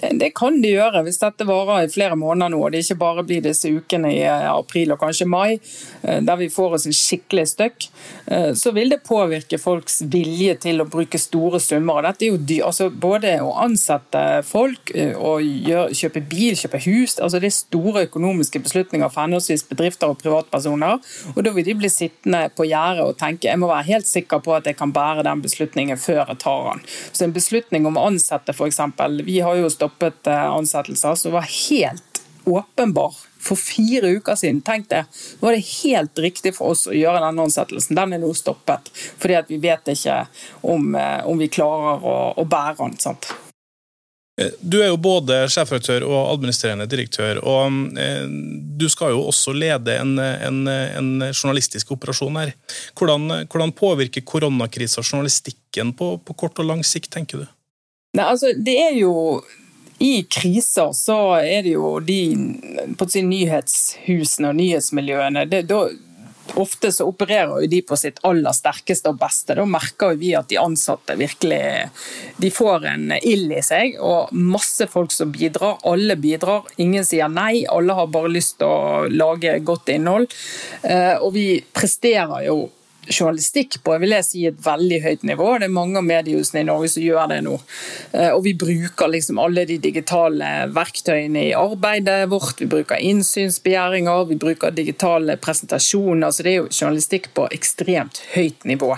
Det, 0.02 0.12
det 0.22 0.32
kan 0.38 0.60
det 0.64 0.74
gjøre, 0.76 1.04
hvis 1.08 1.22
dette 1.22 1.48
varer 1.48 1.88
i 1.88 1.92
flere 1.92 2.18
måneder 2.20 2.54
nå, 2.54 2.62
og 2.62 2.74
det 2.74 2.84
ikke 2.86 3.00
bare 3.02 3.26
blir 3.28 3.44
disse 3.46 3.72
ukene 3.72 4.14
i 4.16 4.22
eh, 4.26 4.48
april 4.52 4.94
og 4.96 5.02
kanskje 5.02 5.30
mai, 5.30 5.58
eh, 6.04 6.20
der 6.26 6.42
vi 6.42 6.50
får 6.54 6.78
oss 6.78 6.88
en 6.90 6.98
skikkelig 6.98 7.48
støkk, 7.54 7.88
eh, 8.34 8.52
så 8.58 8.74
vil 8.76 8.94
det 8.94 9.02
påvirke 9.08 9.60
folks 9.62 10.02
vilje 10.12 10.58
til 10.68 10.84
å 10.84 10.90
bruke 10.90 11.20
store 11.22 11.62
summer. 11.64 12.04
Dette 12.10 12.28
er 12.28 12.36
jo 12.36 12.66
altså 12.68 12.90
Både 12.98 13.36
å 13.44 13.52
ansette 13.62 14.22
folk 14.48 14.90
og 14.96 15.44
gjøre, 15.44 15.94
kjøpe 15.96 16.22
bil 16.26 16.56
kjøpe 16.60 16.82
hus. 16.86 17.18
altså 17.20 17.40
Det 17.40 17.50
er 17.50 17.56
store 17.56 18.04
økonomiske 18.08 18.62
beslutninger 18.64 19.10
for 19.10 19.24
henholdsvis 19.26 19.64
bedrifter 19.70 20.12
og 20.12 20.20
privatpersoner. 20.22 21.00
og 21.36 21.44
Da 21.44 21.54
vil 21.56 21.66
de 21.66 21.78
bli 21.78 21.90
sittende 21.90 22.50
på 22.56 22.68
gjerdet 22.68 23.06
og 23.06 23.18
tenke 23.18 23.48
jeg 23.48 23.60
må 23.60 23.70
være 23.72 23.92
helt 23.92 24.08
sikker 24.08 24.42
på 24.44 24.56
at 24.58 24.66
jeg 24.66 24.78
kan 24.78 24.94
bære 24.94 25.24
den 25.28 25.42
beslutningen 25.42 25.98
før 25.98 26.26
jeg 26.28 26.40
tar 26.44 26.72
den. 26.72 26.84
Så 27.14 27.24
En 27.28 27.34
beslutning 27.34 27.86
om 27.86 27.98
å 27.98 28.08
ansette 28.08 28.54
f.eks. 28.54 28.80
Vi 29.24 29.40
har 29.40 29.56
jo 29.56 29.70
stoppet 29.70 30.28
eh, 30.28 30.46
ansettelser 30.58 31.16
som 31.16 31.36
var 31.36 31.48
helt 31.48 32.22
åpenbar 32.48 33.16
for 33.40 33.56
fire 33.56 34.12
uker 34.18 34.36
siden. 34.36 34.62
Tenk 34.62 34.90
det. 34.90 35.06
Var 35.40 35.52
det 35.52 35.66
helt 35.84 36.20
riktig 36.20 36.56
for 36.56 36.74
oss 36.74 36.88
å 36.88 36.96
gjøre 36.96 37.24
denne 37.24 37.48
ansettelsen. 37.48 37.98
Den 37.98 38.16
er 38.16 38.24
nå 38.24 38.32
stoppet. 38.38 38.92
Fordi 38.94 39.40
at 39.40 39.52
vi 39.52 39.60
vet 39.64 39.92
ikke 39.94 40.22
om, 40.62 40.96
eh, 40.96 41.28
om 41.28 41.38
vi 41.38 41.52
klarer 41.52 42.04
å, 42.04 42.16
å 42.38 42.48
bære 42.48 42.78
den. 42.84 42.98
sant? 43.00 43.47
Eh, 44.42 44.54
du 44.62 44.80
er 44.82 44.92
jo 44.92 45.00
både 45.02 45.40
sjefredaktør 45.50 46.06
og 46.08 46.32
administrerende 46.36 46.88
direktør, 46.90 47.42
og 47.42 47.98
eh, 47.98 48.26
du 48.78 48.88
skal 48.94 49.16
jo 49.16 49.26
også 49.32 49.56
lede 49.58 49.98
en, 49.98 50.18
en, 50.22 50.64
en 50.70 51.14
journalistisk 51.32 51.96
operasjon 51.98 52.42
her. 52.42 52.54
Hvordan, 52.98 53.30
hvordan 53.50 53.74
påvirker 53.78 54.26
koronakrisa 54.28 55.02
journalistikken 55.02 55.94
på, 55.98 56.16
på, 56.22 56.38
kort 56.38 56.62
og 56.62 56.70
lang 56.70 56.86
sikt, 56.86 57.12
tenker 57.14 57.44
du? 57.44 57.48
Nei, 58.18 58.26
altså, 58.26 58.54
det 58.54 58.78
er 58.82 59.00
jo 59.00 59.42
i 60.00 60.22
kriser 60.30 60.92
så 60.94 61.18
er 61.42 61.64
det 61.66 61.74
jo 61.74 61.96
de 62.06 62.20
på 62.98 63.08
å 63.08 63.10
si, 63.10 63.24
nyhetshusene 63.26 64.52
og 64.52 64.60
nyhetsmiljøene 64.60 65.46
det, 65.50 65.64
da, 65.72 65.88
Ofte 66.56 66.92
så 66.92 67.08
opererer 67.10 67.64
jo 67.64 67.70
de 67.70 67.82
på 67.86 67.98
sitt 68.00 68.22
aller 68.28 68.56
sterkeste 68.56 69.12
og 69.12 69.20
beste. 69.22 69.56
Da 69.58 69.66
merker 69.68 70.14
jo 70.14 70.22
vi 70.22 70.34
at 70.38 70.50
de 70.52 70.60
ansatte 70.62 71.18
virkelig 71.20 71.62
de 72.38 72.52
får 72.54 72.88
en 72.94 73.12
ild 73.18 73.52
i 73.58 73.64
seg, 73.66 73.98
og 74.00 74.32
masse 74.32 74.88
folk 74.92 75.14
som 75.14 75.34
bidrar. 75.34 75.82
Alle 75.88 76.18
bidrar, 76.20 76.68
ingen 76.82 77.06
sier 77.08 77.30
nei. 77.32 77.66
Alle 77.70 77.98
har 77.98 78.10
bare 78.14 78.32
lyst 78.32 78.60
til 78.62 78.70
å 78.70 79.06
lage 79.12 79.58
godt 79.66 79.92
innhold. 79.94 80.32
Eh, 80.84 81.16
og 81.20 81.34
vi 81.36 81.48
presterer 81.76 82.48
jo 82.48 82.68
journalistikk 83.10 83.80
på 83.86 83.96
vil 84.02 84.16
jeg 84.16 84.26
si, 84.28 84.44
et 84.48 84.60
veldig 84.64 85.00
høyt 85.04 85.26
nivå. 85.28 85.50
Det 85.60 85.68
er 85.68 85.74
mange 85.74 86.00
av 86.00 86.08
mediehusene 86.08 86.64
i 86.64 86.68
Norge 86.68 86.92
som 86.94 87.04
gjør 87.04 87.32
det 87.32 87.40
nå. 87.46 87.56
Eh, 88.12 88.32
og 88.34 88.44
vi 88.46 88.54
bruker 88.60 89.12
liksom 89.12 89.42
alle 89.42 89.66
de 89.70 89.80
digitale 89.82 90.52
verktøyene 90.76 91.48
i 91.50 91.56
arbeidet 91.58 92.20
vårt. 92.32 92.62
Vi 92.62 92.70
bruker 92.72 93.02
innsynsbegjæringer, 93.02 94.28
vi 94.32 94.40
bruker 94.42 94.76
digitale 94.76 95.38
presentasjoner. 95.42 96.34
Så 96.34 96.46
det 96.46 96.54
er 96.54 96.60
jo 96.62 96.70
journalistikk 96.72 97.32
på 97.38 97.48
ekstremt 97.56 98.22
høyt 98.36 98.68
nivå. 98.68 98.94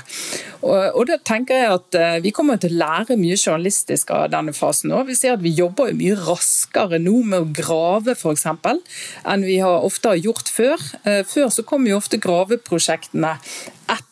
Og, 0.60 0.75
og 0.75 1.08
da 1.08 1.20
tenker 1.24 1.62
jeg 1.62 1.74
at 1.78 2.00
eh, 2.00 2.18
vi 2.25 2.34
kommer 2.36 2.60
til 2.60 2.75
å 2.75 2.82
lære 2.82 3.20
mye 3.20 3.38
journalistisk 3.39 4.12
av 4.16 4.30
denne 4.34 4.54
fasen 4.56 4.92
nå. 4.92 5.04
Vi 5.08 5.18
ser 5.18 5.38
at 5.38 5.44
vi 5.46 5.54
jobber 5.56 5.94
mye 5.98 6.18
raskere 6.20 7.00
nå 7.01 7.22
med 7.32 7.39
å 7.39 7.51
grave, 7.62 8.18
f.eks., 8.18 8.48
enn 8.50 9.46
vi 9.46 9.60
har 9.63 9.86
ofte 9.86 10.13
har 10.13 10.20
gjort 10.20 10.51
før. 10.51 10.84
Eh, 11.04 11.22
før 11.28 11.51
så 11.54 11.66
kom 11.68 11.88
jo 11.88 12.00
ofte 12.00 12.20
graveprosjektene 12.22 13.38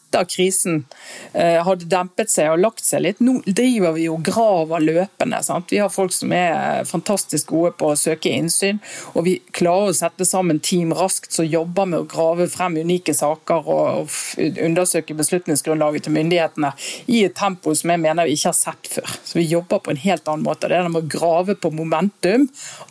etter 0.07 0.25
krisen 0.25 0.85
eh, 1.33 1.63
hadde 1.63 1.85
dempet 1.85 2.31
seg 2.31 2.51
og 2.51 2.61
lagt 2.61 2.83
seg 2.85 3.03
litt. 3.03 3.19
Nå 3.23 3.41
driver 3.45 3.95
vi 3.95 4.07
jo 4.07 4.17
graver 4.23 4.83
løpende. 4.83 5.41
Sant? 5.43 5.71
Vi 5.71 5.81
har 5.81 5.91
folk 5.91 6.13
som 6.15 6.31
er 6.35 6.85
fantastisk 6.87 7.51
gode 7.51 7.73
på 7.77 7.91
å 7.91 7.97
søke 7.99 8.31
innsyn, 8.31 8.79
og 9.13 9.27
vi 9.27 9.37
klarer 9.55 9.91
å 9.91 9.97
sette 9.97 10.25
sammen 10.27 10.59
team 10.63 10.93
raskt 10.95 11.33
som 11.35 11.47
jobber 11.47 11.89
med 11.89 12.03
å 12.05 12.09
grave 12.09 12.47
frem 12.51 12.79
unike 12.79 13.13
saker 13.17 13.67
og 13.67 14.15
undersøke 14.39 15.17
beslutningsgrunnlaget 15.17 16.07
til 16.07 16.15
myndighetene 16.15 16.73
i 17.11 17.23
et 17.27 17.35
tempo 17.37 17.75
som 17.75 17.93
jeg 17.93 18.03
mener 18.03 18.27
vi 18.27 18.37
ikke 18.37 18.51
har 18.51 18.57
sett 18.57 18.91
før. 18.91 19.17
Så 19.23 19.39
Vi 19.39 19.47
jobber 19.47 19.79
på 19.83 19.91
en 19.91 20.01
helt 20.01 20.27
annen 20.27 20.45
måte. 20.45 20.67
Det 20.67 20.77
er 20.77 20.89
med 20.89 21.05
å 21.05 21.11
grave 21.17 21.55
på 21.55 21.71
momentum 21.73 22.47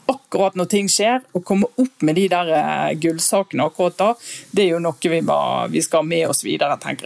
akkurat 0.06 0.56
når 0.58 0.68
ting 0.70 0.88
skjer, 0.90 1.22
og 1.34 1.44
komme 1.46 1.68
opp 1.80 2.04
med 2.06 2.18
de 2.18 2.26
der 2.30 2.50
eh, 2.54 2.94
gullsakene 3.00 3.66
akkurat 3.66 3.96
da, 3.98 4.08
det 4.54 4.66
er 4.66 4.74
jo 4.74 4.82
noe 4.82 5.10
vi, 5.10 5.20
må, 5.24 5.38
vi 5.72 5.82
skal 5.84 6.02
ha 6.02 6.06
med 6.06 6.26
oss 6.30 6.44
videre, 6.46 6.76
tenker 6.82 7.05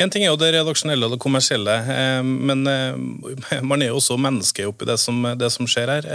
En 0.00 0.10
ting 0.10 0.24
er 0.24 0.30
jo 0.30 0.38
det 0.40 0.54
redaksjonelle 0.54 1.06
og 1.06 1.14
det 1.14 1.20
kommersielle, 1.22 1.74
eh, 1.94 2.22
men 2.24 2.64
eh, 2.70 3.60
man 3.70 3.82
er 3.82 3.92
jo 3.92 3.98
også 4.00 4.16
menneske 4.20 4.64
oppi 4.68 4.88
det 4.88 4.96
som, 5.00 5.20
det 5.38 5.50
som 5.52 5.68
skjer 5.68 5.92
her. 5.98 6.08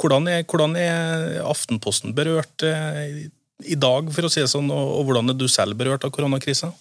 Hvordan 0.00 0.28
er, 0.28 0.44
hvordan 0.44 0.76
er, 0.78 1.40
Aftenposten 1.48 2.14
berørt 2.14 2.62
i 2.62 3.76
dag, 3.76 4.12
for 4.12 4.28
å 4.28 4.32
si 4.32 4.44
det 4.44 4.52
sånn, 4.52 4.70
og 4.72 5.02
hvordan 5.08 5.32
er 5.32 5.40
du 5.40 5.48
selv 5.50 5.80
berørt 5.80 6.04
av 6.06 6.12
koronakrisa? 6.14 6.72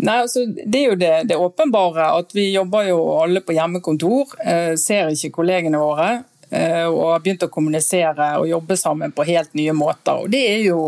Nei, 0.00 0.20
altså, 0.22 0.46
Det 0.46 0.78
er 0.78 0.92
jo 0.92 0.98
det, 1.00 1.14
det 1.28 1.36
åpenbare 1.36 2.12
at 2.20 2.30
vi 2.32 2.52
jobber 2.54 2.86
jo 2.88 3.00
alle 3.20 3.42
på 3.44 3.56
hjemmekontor. 3.56 4.36
ser 4.80 5.10
ikke 5.12 5.34
kollegene 5.40 5.80
våre. 5.82 6.12
Eh, 6.50 6.86
og 6.86 7.12
har 7.12 7.20
begynt 7.22 7.44
å 7.46 7.52
kommunisere 7.52 8.32
og 8.40 8.48
jobbe 8.50 8.74
sammen 8.78 9.12
på 9.14 9.26
helt 9.28 9.52
nye 9.54 9.74
måter. 9.76 10.24
Og 10.24 10.32
det 10.32 10.40
er 10.50 10.64
jo 10.64 10.80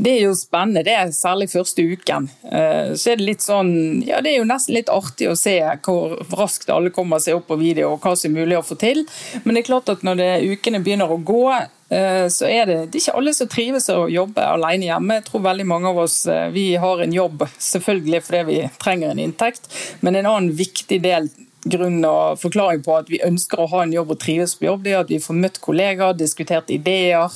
det 0.00 0.12
er 0.16 0.22
jo 0.24 0.36
spennende, 0.36 0.82
det 0.86 0.94
er 0.96 1.10
særlig 1.14 1.50
første 1.52 1.84
uken. 1.84 2.28
Eh, 2.48 2.92
så 2.96 3.12
er 3.12 3.20
det 3.20 3.26
litt 3.26 3.44
sånn 3.44 3.72
Ja, 4.06 4.20
det 4.24 4.32
er 4.32 4.40
jo 4.40 4.48
nesten 4.48 4.76
litt 4.76 4.92
artig 4.92 5.28
å 5.30 5.36
se 5.38 5.58
hvor 5.84 6.16
raskt 6.38 6.72
alle 6.72 6.92
kommer 6.94 7.20
seg 7.22 7.36
opp 7.36 7.50
på 7.50 7.58
video, 7.60 7.94
og 7.94 8.04
hva 8.04 8.14
som 8.16 8.30
er 8.30 8.40
mulig 8.40 8.58
å 8.58 8.64
få 8.64 8.78
til. 8.80 9.04
Men 9.44 9.54
det 9.54 9.64
er 9.64 9.68
klart 9.68 9.92
at 9.92 10.06
når 10.06 10.20
det, 10.20 10.30
ukene 10.54 10.80
begynner 10.84 11.12
å 11.12 11.20
gå, 11.20 11.42
eh, 11.92 12.26
så 12.32 12.48
er 12.48 12.64
det, 12.70 12.78
det 12.88 13.00
er 13.00 13.04
ikke 13.04 13.18
alle 13.20 13.36
som 13.36 13.52
trives 13.52 13.90
å 13.92 13.98
jobbe 14.12 14.46
alene 14.56 14.88
hjemme. 14.88 15.20
Jeg 15.20 15.28
tror 15.28 15.46
veldig 15.50 15.68
mange 15.68 15.92
av 15.92 16.02
oss 16.06 16.18
vi 16.54 16.66
har 16.80 17.04
en 17.04 17.14
jobb, 17.14 17.44
selvfølgelig 17.70 18.24
fordi 18.26 18.42
vi 18.48 18.58
trenger 18.80 19.12
en 19.12 19.24
inntekt, 19.28 19.70
men 20.00 20.16
en 20.16 20.32
annen 20.32 20.52
viktig 20.56 21.02
del 21.04 21.28
grunn 21.64 22.00
og 22.06 22.38
forklaring 22.40 22.82
på 22.84 22.94
at 22.96 23.10
vi 23.12 23.20
ønsker 23.24 23.60
å 23.60 23.68
ha 23.72 23.82
en 23.84 23.92
jobb 23.92 24.14
og 24.14 24.20
trives 24.22 24.54
på 24.56 24.66
jobb, 24.66 24.84
det 24.84 24.94
er 24.94 25.02
at 25.02 25.12
vi 25.12 25.20
får 25.22 25.38
møtt 25.42 25.60
kollegaer, 25.60 26.16
diskutert 26.16 26.70
ideer, 26.72 27.32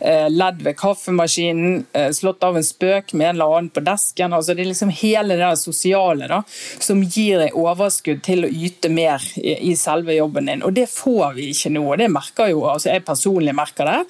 eh, 0.00 0.26
ledd 0.30 0.62
ved 0.66 0.76
kaffemaskinen, 0.80 1.84
eh, 1.94 2.10
slått 2.10 2.42
av 2.42 2.56
en 2.56 2.66
spøk 2.66 3.14
med 3.14 3.28
en 3.28 3.34
eller 3.36 3.56
annen 3.56 3.70
på 3.70 3.84
desken. 3.84 4.32
altså 4.32 4.54
Det 4.56 4.64
er 4.64 4.72
liksom 4.72 4.90
hele 4.90 5.36
det 5.36 5.58
sosiale 5.58 6.28
da, 6.28 6.42
som 6.80 7.02
gir 7.02 7.38
deg 7.38 7.54
overskudd 7.54 8.22
til 8.22 8.44
å 8.44 8.50
yte 8.50 8.90
mer 8.90 9.22
i 9.36 9.74
selve 9.76 10.16
jobben 10.16 10.46
din. 10.46 10.62
Og 10.62 10.74
Det 10.74 10.88
får 10.88 11.34
vi 11.34 11.50
ikke 11.50 11.70
nå. 11.70 11.90
og 11.90 11.98
det 11.98 12.10
merker 12.10 12.50
jo, 12.50 12.62
altså 12.62 12.90
Jeg 12.90 13.04
personlig 13.04 13.54
merker 13.54 13.84
det, 13.84 14.06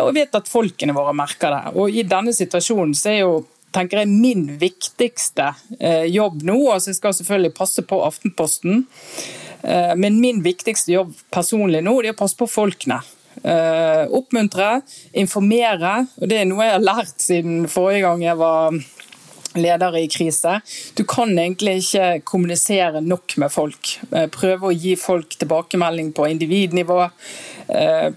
og 0.00 0.14
vet 0.14 0.34
at 0.34 0.48
folkene 0.48 0.94
våre 0.94 1.14
merker 1.14 1.50
det. 1.50 1.76
Og 1.76 1.90
I 1.90 2.02
denne 2.02 2.32
situasjonen 2.32 2.94
så 2.94 3.10
er 3.10 3.18
jo 3.20 3.44
tenker 3.74 4.02
jeg 4.02 4.12
min 4.12 4.46
viktigste 4.60 5.50
eh, 5.80 6.06
jobb 6.12 6.42
nå. 6.46 6.58
altså 6.72 6.92
Jeg 6.92 7.00
skal 7.00 7.16
selvfølgelig 7.18 7.56
passe 7.56 7.84
på 7.86 8.00
Aftenposten, 8.06 8.86
eh, 9.62 9.94
men 9.98 10.20
min 10.22 10.42
viktigste 10.44 10.94
jobb 10.94 11.14
personlig 11.34 11.84
nå 11.84 11.98
det 12.00 12.12
er 12.12 12.16
å 12.16 12.22
passe 12.22 12.38
på 12.38 12.50
folkene. 12.50 13.00
Eh, 13.42 14.04
oppmuntre, 14.14 14.80
informere. 15.20 16.04
og 16.20 16.28
Det 16.30 16.40
er 16.40 16.50
noe 16.50 16.68
jeg 16.68 16.76
har 16.78 16.84
lært 16.84 17.16
siden 17.22 17.64
forrige 17.70 18.04
gang 18.06 18.22
jeg 18.24 18.40
var 18.40 18.78
leder 19.54 19.94
i 20.00 20.06
krise. 20.10 20.56
Du 20.98 21.04
kan 21.06 21.30
egentlig 21.38 21.76
ikke 21.84 22.06
kommunisere 22.26 23.02
nok 23.04 23.36
med 23.38 23.52
folk. 23.54 23.92
Prøve 24.34 24.66
å 24.66 24.74
gi 24.74 24.96
folk 24.98 25.36
tilbakemelding 25.38 26.08
på 26.16 26.26
individnivå. 26.26 26.96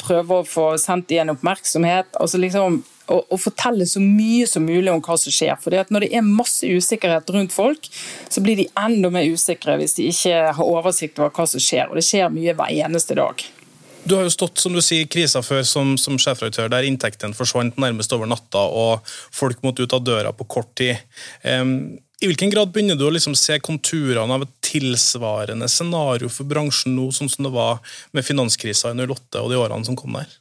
Prøve 0.01 0.39
å 0.39 0.47
få 0.49 0.65
sendt 0.81 1.13
igjen 1.13 1.29
oppmerksomhet. 1.35 2.09
altså 2.17 2.41
liksom 2.41 2.79
og, 3.07 3.27
å, 3.31 3.39
fortelle 3.39 3.87
så 3.87 4.01
mye 4.03 4.47
som 4.49 4.65
mulig 4.67 4.91
om 4.91 5.01
hva 5.03 5.17
som 5.19 5.33
skjer. 5.33 5.55
For 5.61 5.73
Når 5.73 6.05
det 6.05 6.11
er 6.15 6.25
masse 6.25 6.67
usikkerhet 6.67 7.29
rundt 7.33 7.55
folk, 7.55 7.89
så 8.29 8.43
blir 8.43 8.59
de 8.59 8.67
enda 8.79 9.11
mer 9.13 9.27
usikre 9.27 9.77
hvis 9.79 9.97
de 9.97 10.09
ikke 10.11 10.41
har 10.57 10.63
oversikt 10.63 11.21
over 11.21 11.33
hva 11.35 11.47
som 11.49 11.63
skjer. 11.63 11.87
Og 11.89 11.99
det 11.99 12.07
skjer 12.07 12.33
mye 12.33 12.55
hver 12.57 12.73
eneste 12.87 13.17
dag. 13.17 13.45
Du 14.07 14.15
har 14.15 14.23
jo 14.23 14.31
stått 14.31 14.61
som 14.61 14.71
du 14.71 14.79
sier, 14.79 15.03
i 15.03 15.11
krisa 15.11 15.41
før 15.43 15.65
som, 15.67 15.95
som 15.99 16.15
sjefredaktør, 16.21 16.69
der 16.71 16.85
inntektene 16.87 17.35
forsvant 17.35 17.79
nærmest 17.81 18.13
over 18.15 18.29
natta 18.29 18.61
og 18.71 19.07
folk 19.35 19.63
måtte 19.65 19.83
ut 19.83 19.95
av 19.97 20.05
døra 20.05 20.31
på 20.35 20.47
kort 20.47 20.69
tid. 20.79 20.95
Um, 21.43 21.97
I 22.23 22.29
hvilken 22.29 22.53
grad 22.53 22.71
begynner 22.71 22.95
du 22.95 23.03
å 23.07 23.11
liksom 23.11 23.35
se 23.35 23.57
konturene 23.59 24.37
av 24.37 24.45
et 24.45 24.53
tilsvarende 24.63 25.67
scenario 25.71 26.31
for 26.31 26.47
bransjen 26.47 26.95
nå, 26.95 27.09
sånn 27.11 27.31
som 27.31 27.49
det 27.49 27.51
var 27.55 27.81
med 28.15 28.23
finanskrisa 28.27 28.93
i 28.93 28.99
08 29.03 29.43
og 29.43 29.51
de 29.51 29.59
årene 29.59 29.89
som 29.89 29.99
kom 29.99 30.15
der? 30.15 30.31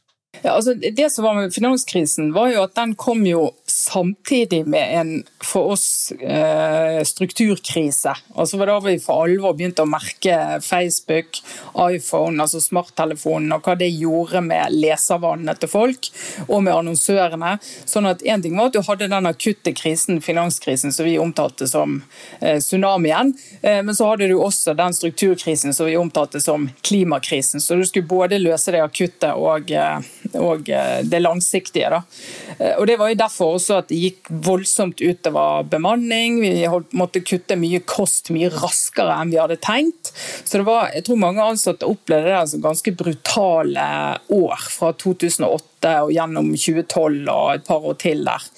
Ja, 0.43 0.53
altså 0.53 0.73
det 0.73 1.09
som 1.13 1.25
var 1.25 1.37
med 1.37 1.53
finanskrisen, 1.55 2.33
var 2.35 2.51
jo 2.53 2.63
at 2.67 2.75
den 2.77 2.95
kom 2.99 3.25
jo 3.25 3.49
samtidig 3.77 4.67
med 4.67 4.99
en 4.99 5.23
for 5.43 5.71
oss 5.71 6.11
eh, 6.11 7.03
strukturkrise. 7.03 8.15
Altså 8.35 8.57
var 8.57 8.71
Da 8.71 8.79
vi 8.79 8.95
for 8.99 9.27
alvor 9.27 9.53
begynte 9.53 9.83
å 9.85 9.89
merke 9.89 10.57
Facebook, 10.65 11.37
iPhone, 11.77 12.41
altså 12.41 12.61
smarttelefonen, 12.63 13.53
og 13.53 13.67
hva 13.67 13.75
det 13.77 13.91
gjorde 13.93 14.41
med 14.41 14.73
leservanene 14.73 15.53
til 15.61 15.69
folk, 15.69 16.09
og 16.47 16.63
med 16.65 16.73
annonsørene. 16.73 17.53
Sånn 17.85 18.09
at 18.09 18.25
en 18.25 18.43
ting 18.43 18.57
var 18.57 18.71
at 18.71 18.79
du 18.79 18.81
hadde 18.87 19.11
den 19.13 19.29
akutte 19.29 19.75
krisen, 19.77 20.23
finanskrisen, 20.25 20.95
som 20.95 21.05
vi 21.05 21.19
omtalte 21.21 21.69
som 21.69 21.99
eh, 22.41 22.57
tsunamien. 22.57 23.35
Eh, 23.61 23.83
men 23.85 23.93
så 23.93 24.09
hadde 24.09 24.31
du 24.31 24.39
også 24.39 24.73
den 24.77 24.97
strukturkrisen 24.97 25.77
som 25.77 25.85
vi 25.85 25.99
omtalte 26.01 26.41
som 26.41 26.65
klimakrisen. 26.81 27.61
Så 27.61 27.77
du 27.77 27.85
skulle 27.85 28.09
både 28.09 28.41
løse 28.41 28.73
det 28.73 28.81
akutte 28.81 29.35
og 29.37 29.69
og 30.37 30.67
det 30.67 31.19
langsiktige. 31.21 31.89
Da. 31.89 32.01
Og 32.77 32.87
Det 32.87 32.97
var 32.99 33.09
jo 33.09 33.19
derfor 33.19 33.53
også 33.57 33.66
at 33.75 33.89
det 33.91 33.99
gikk 33.99 34.29
voldsomt 34.45 35.01
utover 35.03 35.67
bemanning. 35.67 36.39
Vi 36.41 36.67
måtte 36.97 37.21
kutte 37.25 37.57
mye 37.59 37.81
kost 37.87 38.31
mye 38.33 38.49
raskere 38.53 39.17
enn 39.19 39.33
vi 39.33 39.39
hadde 39.41 39.59
tenkt. 39.63 40.13
Så 40.43 40.61
det 40.61 40.67
var, 40.67 40.91
jeg 40.95 41.05
tror 41.07 41.19
mange 41.21 41.43
ansatte 41.43 41.89
opplevde 41.89 42.31
det 42.31 42.45
som 42.53 42.63
ganske 42.63 42.95
brutale 42.97 43.89
år 44.33 44.65
fra 44.71 44.93
2008 44.93 45.93
og 46.05 46.15
gjennom 46.15 46.49
2012 46.55 47.29
og 47.33 47.53
et 47.57 47.67
par 47.67 47.85
år 47.85 47.99
til 48.01 48.25
der. 48.27 48.49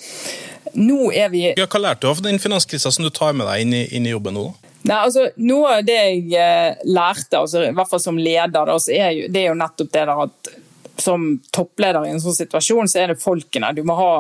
Nå 0.78 1.10
er 1.16 1.30
vi 1.34 1.46
ja, 1.50 1.66
Hva 1.66 1.82
lærte 1.82 2.06
du 2.06 2.12
av 2.12 2.22
den 2.22 2.38
finanskrisa 2.42 2.92
som 2.94 3.06
du 3.06 3.10
tar 3.14 3.34
med 3.34 3.48
deg 3.50 3.64
inn 3.64 3.74
i, 3.74 3.86
inn 3.98 4.06
i 4.06 4.14
jobben 4.14 4.38
nå? 4.38 4.50
Nei, 4.88 4.96
altså, 4.96 5.26
Noe 5.44 5.80
av 5.80 5.86
det 5.88 5.98
jeg 5.98 6.26
eh, 6.40 6.82
lærte, 6.88 7.42
altså, 7.42 7.66
i 7.68 7.74
hvert 7.76 7.90
fall 7.90 8.02
som 8.04 8.20
leder, 8.20 8.54
da, 8.54 8.78
er 8.94 9.16
jo, 9.18 9.30
det 9.32 9.42
er 9.42 9.50
jo 9.50 9.58
nettopp 9.60 9.90
det 9.92 10.06
der 10.06 10.26
at 10.28 10.52
som 11.00 11.26
toppleder 11.56 12.06
i 12.06 12.14
en 12.14 12.22
sånn 12.22 12.36
situasjon, 12.36 12.90
så 12.92 13.04
er 13.04 13.14
det 13.14 13.22
folkene. 13.22 13.72
Du 13.76 13.86
må 13.88 13.96
ha 13.96 14.14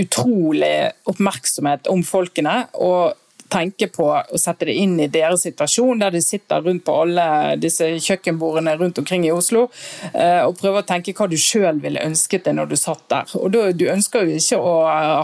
utrolig 0.00 0.92
oppmerksomhet 1.10 1.90
om 1.92 2.04
folkene. 2.06 2.66
og 2.74 3.18
tenke 3.52 3.88
på 3.92 4.06
å 4.08 4.40
sette 4.40 4.66
det 4.68 4.74
inn 4.80 4.94
i 5.02 5.08
deres 5.12 5.44
situasjon, 5.46 6.00
der 6.02 6.14
de 6.14 6.22
sitter 6.24 6.62
rundt 6.64 6.84
på 6.86 6.94
alle 7.04 7.26
disse 7.60 7.88
kjøkkenbordene 8.02 8.74
rundt 8.80 9.00
omkring 9.02 9.26
i 9.26 9.32
Oslo, 9.34 9.66
eh, 10.12 10.40
og 10.46 10.56
prøve 10.60 10.82
å 10.82 10.86
tenke 10.88 11.14
hva 11.16 11.28
du 11.30 11.36
sjøl 11.40 11.80
ville 11.82 12.02
ønsket 12.02 12.46
deg 12.48 12.56
når 12.58 12.72
du 12.72 12.76
satt 12.80 13.04
der. 13.12 13.34
Og 13.40 13.52
da, 13.54 13.68
Du 13.72 13.86
ønsker 13.88 14.26
jo 14.26 14.36
ikke 14.36 14.58
å 14.60 14.72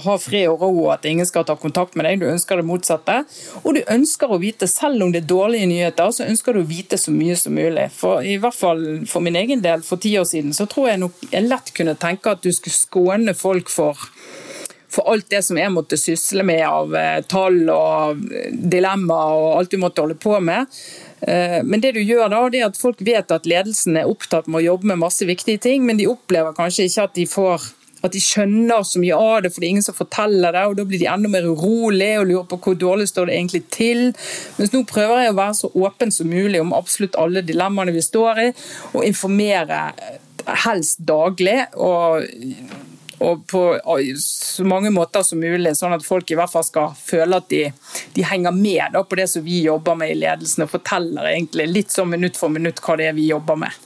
ha 0.04 0.14
fred 0.20 0.48
og 0.48 0.62
ro 0.62 0.70
og 0.86 0.92
at 0.96 1.06
ingen 1.08 1.26
skal 1.28 1.44
ta 1.44 1.56
kontakt 1.58 1.96
med 1.96 2.06
deg, 2.06 2.20
du 2.20 2.28
ønsker 2.30 2.58
det 2.58 2.66
motsatte. 2.66 3.18
Og 3.62 3.76
du 3.76 3.82
ønsker 3.86 4.30
å 4.30 4.40
vite, 4.40 4.68
selv 4.70 5.04
om 5.04 5.12
det 5.12 5.22
er 5.22 5.30
dårlige 5.30 5.68
nyheter, 5.68 6.10
så 6.14 6.26
ønsker 6.26 6.56
du 6.56 6.62
å 6.62 6.68
vite 6.68 6.98
så 6.98 7.14
mye 7.14 7.36
som 7.38 7.54
mulig. 7.54 7.88
For 7.94 8.24
i 8.24 8.38
hvert 8.40 8.56
fall 8.56 8.84
for 9.10 9.24
min 9.24 9.36
egen 9.38 9.62
del, 9.64 9.84
for 9.86 10.00
ti 10.00 10.14
år 10.18 10.26
siden, 10.28 10.56
så 10.56 10.66
tror 10.70 10.90
jeg 10.90 11.02
nok 11.04 11.28
jeg 11.30 11.46
lett 11.46 11.72
kunne 11.76 11.96
tenke 11.98 12.32
at 12.32 12.42
du 12.42 12.50
skulle 12.52 12.76
skåne 12.76 13.36
folk 13.36 13.70
for 13.72 14.08
for 14.88 15.08
alt 15.12 15.28
det 15.30 15.42
som 15.44 15.58
jeg 15.60 15.72
måtte 15.72 15.98
sysle 16.00 16.44
med 16.46 16.64
av 16.64 16.94
eh, 16.96 17.20
tall 17.28 17.60
og 17.72 18.22
dilemmaer 18.52 19.36
og 19.36 19.58
alt 19.58 19.74
du 19.74 19.80
måtte 19.82 20.04
holde 20.04 20.18
på 20.20 20.38
med. 20.40 20.70
Eh, 21.20 21.58
men 21.64 21.82
det 21.84 21.94
du 21.96 22.00
gjør 22.02 22.30
da, 22.32 22.44
det 22.48 22.62
er 22.62 22.70
at 22.70 22.80
folk 22.80 23.02
vet 23.04 23.34
at 23.34 23.48
ledelsen 23.48 23.98
er 24.00 24.08
opptatt 24.08 24.48
med 24.48 24.62
å 24.62 24.66
jobbe 24.70 24.92
med 24.92 25.02
masse 25.04 25.28
viktige 25.28 25.60
ting, 25.68 25.84
men 25.86 26.00
de 26.00 26.08
opplever 26.10 26.56
kanskje 26.56 26.88
ikke 26.88 27.08
at 27.08 27.18
de 27.18 27.26
får 27.28 27.74
at 27.98 28.14
de 28.14 28.20
skjønner 28.22 28.84
så 28.86 29.00
mye 29.02 29.16
av 29.18 29.40
det, 29.42 29.50
for 29.50 29.60
det 29.60 29.66
er 29.66 29.72
ingen 29.74 29.86
som 29.88 29.96
forteller 29.96 30.54
det. 30.54 30.64
og 30.68 30.76
Da 30.78 30.84
blir 30.86 31.00
de 31.02 31.08
enda 31.10 31.30
mer 31.32 31.48
urolige 31.48 32.20
og 32.20 32.28
lurer 32.30 32.46
på 32.50 32.58
hvor 32.62 32.76
dårlig 32.78 33.08
står 33.10 33.26
det 33.26 33.34
egentlig 33.34 33.62
til. 33.74 34.02
Mens 34.58 34.74
nå 34.74 34.84
prøver 34.86 35.24
jeg 35.24 35.32
å 35.34 35.38
være 35.40 35.56
så 35.58 35.72
åpen 35.82 36.14
som 36.14 36.30
mulig 36.30 36.62
om 36.62 36.76
absolutt 36.76 37.18
alle 37.18 37.42
dilemmaene 37.46 37.94
vi 37.96 38.04
står 38.04 38.42
i, 38.44 38.52
og 38.92 39.02
informere 39.08 39.80
helst 40.62 41.02
daglig. 41.08 41.58
og 41.74 42.22
og 43.18 43.46
på 43.50 43.62
så 44.22 44.64
mange 44.64 44.90
måter 44.94 45.24
som 45.26 45.40
mulig, 45.42 45.74
sånn 45.76 45.96
at 45.96 46.06
folk 46.06 46.30
i 46.30 46.38
hvert 46.38 46.52
fall 46.52 46.66
skal 46.66 46.94
føle 46.94 47.40
at 47.40 47.48
de, 47.50 47.64
de 48.14 48.26
henger 48.26 48.54
med 48.54 48.94
da, 48.94 49.02
på 49.02 49.18
det 49.18 49.26
som 49.32 49.44
vi 49.44 49.64
jobber 49.64 49.98
med 49.98 50.14
i 50.14 50.20
ledelsen, 50.20 50.66
og 50.66 50.72
forteller 50.76 51.32
egentlig 51.32 51.68
litt 51.70 51.94
sånn 51.94 52.12
minutt 52.14 52.38
for 52.38 52.52
minutt 52.54 52.82
hva 52.84 52.98
det 53.00 53.10
er 53.10 53.18
vi 53.18 53.28
jobber 53.32 53.58
med. 53.64 53.84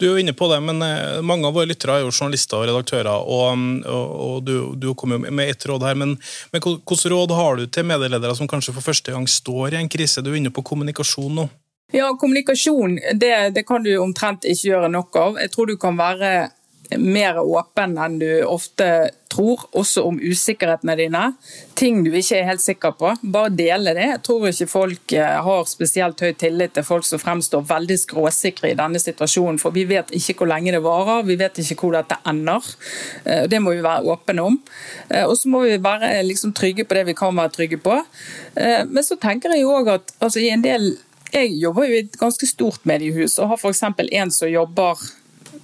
Du 0.00 0.06
er 0.06 0.14
jo 0.14 0.20
inne 0.22 0.32
på 0.36 0.48
det, 0.48 0.58
men 0.64 0.82
eh, 0.84 1.20
Mange 1.24 1.48
av 1.48 1.56
våre 1.56 1.68
lyttere 1.68 1.98
er 1.98 2.04
jo 2.04 2.12
journalister 2.12 2.58
og 2.58 2.68
redaktører. 2.68 3.20
og, 3.20 3.64
og, 3.84 4.12
og 4.26 4.36
Du, 4.44 4.54
du 4.76 4.90
kommer 4.94 5.20
jo 5.20 5.32
med 5.32 5.50
ett 5.52 5.66
råd 5.66 5.84
her, 5.84 5.98
men, 6.00 6.14
men 6.52 6.64
hvilke 6.64 7.12
råd 7.12 7.34
har 7.36 7.56
du 7.56 7.66
til 7.66 7.88
medieledere 7.88 8.36
som 8.36 8.48
kanskje 8.48 8.74
for 8.76 8.84
første 8.84 9.12
gang 9.12 9.28
står 9.28 9.74
i 9.74 9.80
en 9.80 9.90
krise? 9.92 10.24
Du 10.24 10.32
er 10.32 10.40
inne 10.40 10.52
på 10.52 10.64
kommunikasjon 10.66 11.34
nå. 11.36 11.48
Ja, 11.92 12.12
Kommunikasjon 12.14 13.00
det, 13.18 13.32
det 13.56 13.64
kan 13.66 13.82
du 13.82 13.90
omtrent 13.98 14.46
ikke 14.46 14.68
gjøre 14.68 14.90
nok 14.92 15.16
av. 15.18 15.40
Jeg 15.42 15.50
tror 15.50 15.66
du 15.66 15.76
kan 15.80 15.98
være 15.98 16.50
mer 16.98 17.38
åpen 17.38 17.98
enn 17.98 18.18
du 18.20 18.28
ofte 18.46 19.10
tror, 19.30 19.62
også 19.78 20.02
om 20.08 20.18
usikkerhetene 20.18 20.96
dine. 20.98 21.22
Ting 21.78 22.00
du 22.04 22.10
ikke 22.10 22.40
er 22.40 22.48
helt 22.48 22.62
sikker 22.64 22.94
på. 22.98 23.12
Bare 23.32 23.52
dele 23.54 23.94
det. 23.96 24.06
Jeg 24.08 24.22
tror 24.26 24.46
ikke 24.48 24.68
folk 24.70 25.14
eh, 25.14 25.36
har 25.46 25.68
spesielt 25.70 26.22
høy 26.24 26.32
tillit 26.38 26.74
til 26.74 26.86
folk 26.86 27.06
som 27.06 27.22
fremstår 27.22 27.62
veldig 27.68 27.98
skråsikre 28.02 28.72
i 28.72 28.78
denne 28.78 29.00
situasjonen, 29.02 29.60
for 29.62 29.74
vi 29.76 29.86
vet 29.90 30.10
ikke 30.16 30.40
hvor 30.40 30.50
lenge 30.50 30.74
det 30.74 30.82
varer, 30.84 31.22
vi 31.28 31.38
vet 31.40 31.62
ikke 31.62 31.78
hvor 31.84 31.98
dette 32.00 32.18
ender. 32.30 32.72
Eh, 33.24 33.44
det 33.50 33.62
må 33.62 33.76
vi 33.76 33.84
være 33.86 34.16
åpne 34.16 34.48
om. 34.50 34.58
Eh, 35.08 35.26
og 35.26 35.36
så 35.38 35.52
må 35.52 35.62
vi 35.66 35.78
være 35.82 36.16
liksom, 36.26 36.54
trygge 36.56 36.88
på 36.88 36.98
det 36.98 37.06
vi 37.12 37.18
kan 37.18 37.36
være 37.36 37.54
trygge 37.54 37.78
på. 37.80 38.00
Men 38.90 39.04
så 39.06 39.14
tenker 39.20 39.52
jeg 39.54 39.66
òg 39.68 39.88
at 39.92 40.12
altså, 40.18 40.40
i 40.42 40.50
en 40.50 40.62
del 40.64 40.90
jeg 41.30 41.52
jobber 41.60 41.86
jo 41.86 41.94
i 41.94 42.02
et 42.04 42.16
ganske 42.18 42.46
stort 42.48 42.86
mediehus 42.88 43.36
og 43.38 43.52
har 43.52 43.60
f.eks. 43.60 43.84
en 43.86 44.32
som 44.34 44.50
jobber 44.50 44.98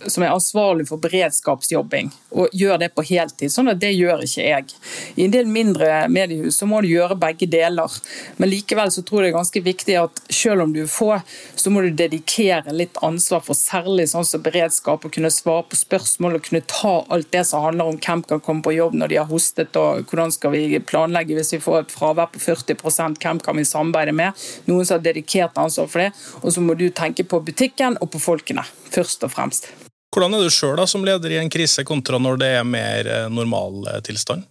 som 0.06 0.22
er 0.22 0.32
ansvarlig 0.32 0.86
for 0.88 1.00
beredskapsjobbing, 1.02 2.10
og 2.36 2.52
gjør 2.56 2.80
det 2.82 2.90
på 2.94 3.04
heltid. 3.06 3.52
Sånn 3.52 3.70
at 3.72 3.80
det 3.80 3.92
gjør 3.94 4.24
ikke 4.26 4.44
jeg. 4.44 4.74
I 5.16 5.26
en 5.26 5.34
del 5.34 5.48
mindre 5.50 6.06
mediehus 6.12 6.60
så 6.60 6.68
må 6.68 6.82
du 6.84 6.90
gjøre 6.90 7.18
begge 7.20 7.48
deler. 7.50 7.92
Men 8.36 8.50
likevel 8.52 8.92
så 8.92 9.04
tror 9.06 9.22
jeg 9.22 9.30
det 9.30 9.34
er 9.34 9.38
ganske 9.38 9.62
viktig 9.66 9.98
at 10.00 10.22
selv 10.32 10.66
om 10.66 10.75
du 10.75 10.82
er 10.84 10.90
få, 10.90 11.12
så 11.56 11.72
må 11.72 11.82
du 11.84 11.90
dedikere 11.96 12.75
litt 12.76 12.99
ansvar 13.06 13.42
for 13.46 13.58
særlig 13.58 14.08
sånn 14.12 14.26
som 14.28 14.44
beredskap, 14.44 15.04
og 15.04 15.14
kunne 15.16 15.32
svare 15.32 15.66
på 15.70 15.80
spørsmål 15.80 16.38
og 16.38 16.46
kunne 16.49 16.64
ta 16.70 16.94
alt 17.12 17.32
det 17.34 17.44
som 17.49 17.64
handler 17.66 17.92
om 17.92 18.00
hvem 18.00 18.25
kan 18.26 18.42
komme 18.44 18.64
på 18.66 18.76
jobb 18.76 18.96
når 18.99 19.12
de 19.12 19.20
har 19.20 19.30
hostet, 19.30 19.76
og 19.80 20.06
hvordan 20.10 20.34
skal 20.34 20.54
vi 20.54 20.80
planlegge 20.86 21.36
hvis 21.38 21.54
vi 21.56 21.62
får 21.62 21.84
et 21.84 21.94
fravær 21.94 22.30
på 22.34 22.42
40% 22.42 23.20
hvem 23.22 23.42
kan 23.42 23.58
vi 23.58 23.66
samarbeide 23.66 24.14
med? 24.16 24.46
Noen 24.70 24.86
som 24.86 24.99
har 24.99 25.06
dedikert 25.06 25.58
ansvar 25.60 25.90
for 25.90 26.04
det. 26.04 26.12
Og 26.42 26.52
så 26.52 26.62
må 26.64 26.76
du 26.78 26.88
tenke 26.90 27.26
på 27.26 27.40
butikken 27.44 27.99
og 28.00 28.12
på 28.14 28.22
folkene, 28.22 28.64
først 28.92 29.26
og 29.26 29.34
fremst. 29.34 29.70
Hvordan 30.16 30.32
er 30.32 30.46
du 30.46 30.52
sjøl 30.52 30.80
som 30.88 31.02
leder 31.04 31.34
i 31.34 31.40
en 31.42 31.50
krise, 31.52 31.84
kontra 31.84 32.16
når 32.16 32.38
det 32.40 32.46
er 32.56 32.62
mer 32.64 33.08
eh, 33.12 33.26
normal 33.28 33.82
eh, 33.92 33.98
tilstand? 34.00 34.46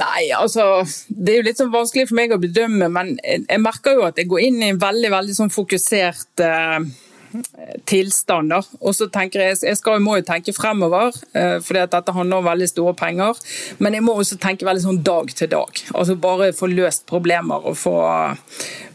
Nei, 0.00 0.30
altså, 0.32 0.80
Det 1.08 1.32
er 1.34 1.36
jo 1.40 1.46
litt 1.50 1.60
sånn 1.60 1.72
vanskelig 1.74 2.06
for 2.08 2.16
meg 2.16 2.32
å 2.32 2.38
bedømme, 2.40 2.88
men 2.88 3.16
jeg 3.20 3.60
merker 3.60 3.98
jo 3.98 4.06
at 4.06 4.16
jeg 4.16 4.30
går 4.30 4.46
inn 4.46 4.62
i 4.62 4.70
en 4.70 4.80
veldig 4.80 5.10
veldig 5.12 5.34
sånn 5.36 5.50
fokusert 5.52 6.44
uh, 6.46 6.78
tilstand. 7.84 8.50
Da. 8.50 8.60
Og 8.80 8.94
så 8.96 9.08
tenker 9.12 9.40
Jeg 9.40 9.58
jeg 9.62 9.78
skal, 9.78 10.00
må 10.02 10.16
jo 10.18 10.26
tenke 10.26 10.52
fremover, 10.54 11.14
uh, 11.36 11.58
for 11.62 11.78
dette 11.78 12.14
handler 12.14 12.40
om 12.40 12.48
veldig 12.48 12.68
store 12.70 12.94
penger. 12.98 13.38
Men 13.78 13.94
jeg 13.96 14.04
må 14.04 14.14
også 14.18 14.38
tenke 14.40 14.66
veldig 14.66 14.84
sånn 14.84 15.02
dag 15.06 15.30
til 15.36 15.50
dag. 15.50 15.82
Altså 15.94 16.16
Bare 16.20 16.52
få 16.56 16.68
løst 16.70 17.06
problemer 17.08 17.64
og 17.66 17.76
få, 17.80 17.96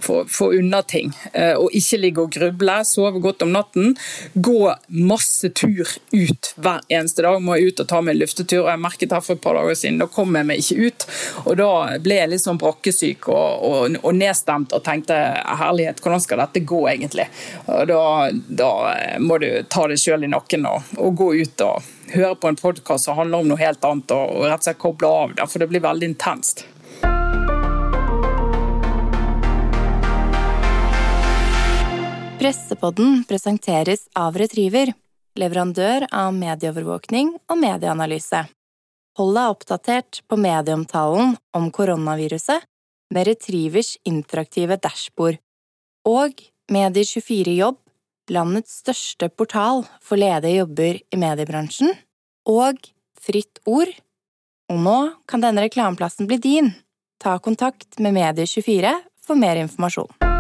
få, 0.04 0.24
få 0.30 0.52
unna 0.60 0.82
ting. 0.84 1.14
Uh, 1.34 1.56
og 1.64 1.76
ikke 1.76 2.02
ligge 2.02 2.26
og 2.26 2.34
gruble, 2.36 2.78
sove 2.88 3.22
godt 3.24 3.46
om 3.46 3.54
natten. 3.56 3.96
Gå 4.36 4.60
masse 4.90 5.50
tur 5.56 5.96
ut 6.14 6.52
hver 6.56 6.84
eneste 6.90 7.26
dag. 7.26 7.40
Må 7.42 7.58
jeg 7.58 7.74
ut 7.74 7.84
og 7.86 7.90
ta 7.92 8.02
meg 8.02 8.16
en 8.16 8.24
luftetur. 8.24 8.66
og 8.66 8.72
Jeg 8.74 8.84
merket 8.86 9.16
her 9.16 9.24
for 9.26 9.38
et 9.38 9.44
par 9.44 9.60
dager 9.60 9.80
siden, 9.80 10.02
da 10.04 10.10
kom 10.12 10.36
jeg 10.36 10.50
meg 10.50 10.64
ikke 10.64 10.90
ut. 10.90 11.08
Og 11.46 11.60
da 11.62 11.72
ble 12.04 12.20
jeg 12.20 12.34
litt 12.34 12.46
sånn 12.46 12.62
brakkesyk 12.62 13.30
og, 13.32 13.66
og, 13.70 14.00
og 14.02 14.18
nedstemt 14.18 14.76
og 14.76 14.84
tenkte 14.86 15.18
herlighet, 15.60 16.02
hvordan 16.04 16.24
skal 16.24 16.44
dette 16.44 16.64
gå 16.68 16.82
egentlig? 16.92 17.28
Og 17.72 17.88
da 17.90 18.02
da 18.34 18.70
må 19.20 19.38
du 19.42 19.50
ta 19.70 19.88
det 19.90 19.98
sjøl 20.02 20.26
i 20.26 20.32
nakken 20.32 20.66
og, 20.70 20.96
og, 20.98 21.16
gå 21.18 21.28
ut 21.42 21.64
og 21.66 21.90
høre 22.14 22.36
på 22.40 22.52
en 22.52 22.60
podkast 22.60 23.08
som 23.08 23.20
handler 23.20 23.44
om 23.44 23.52
noe 23.52 23.62
helt 23.62 23.84
annet, 23.86 24.12
og, 24.16 24.32
og 24.38 24.48
rett 24.50 24.64
og 24.64 24.70
slett 24.70 24.82
koble 24.82 25.10
av 25.10 25.36
der, 25.38 25.50
for 25.52 25.64
det 25.64 25.70
blir 25.72 25.84
veldig 25.86 26.10
intenst. 26.14 26.66
Pressepodden 32.40 33.24
presenteres 33.26 34.06
av 34.14 34.36
Retriever, 34.38 34.92
leverandør 35.40 36.06
av 36.14 36.36
medieovervåkning 36.36 37.32
og 37.50 37.58
medieanalyse. 37.58 38.44
Hold 39.16 39.38
deg 39.38 39.54
oppdatert 39.54 40.20
på 40.28 40.38
medieomtalen 40.44 41.38
om 41.56 41.72
koronaviruset 41.74 42.68
med 43.16 43.30
Retrivers 43.30 43.96
interaktive 44.04 44.78
dashbord 44.82 45.40
og 46.06 46.44
Medie24 46.72 47.56
Jobb 47.56 47.80
landets 48.34 48.80
største 48.82 49.30
portal 49.30 49.84
for 50.04 50.20
ledige 50.20 50.62
jobber 50.62 51.00
i 51.00 51.20
mediebransjen, 51.22 51.94
og 52.46 52.82
Fritt 53.26 53.62
Ord. 53.66 53.92
Og 54.70 54.82
nå 54.82 55.00
kan 55.30 55.44
denne 55.44 55.66
reklameplassen 55.66 56.30
bli 56.30 56.40
din. 56.42 56.74
Ta 57.22 57.38
kontakt 57.40 58.00
med 58.02 58.18
Medie24 58.18 58.94
for 59.26 59.38
mer 59.40 59.62
informasjon. 59.62 60.35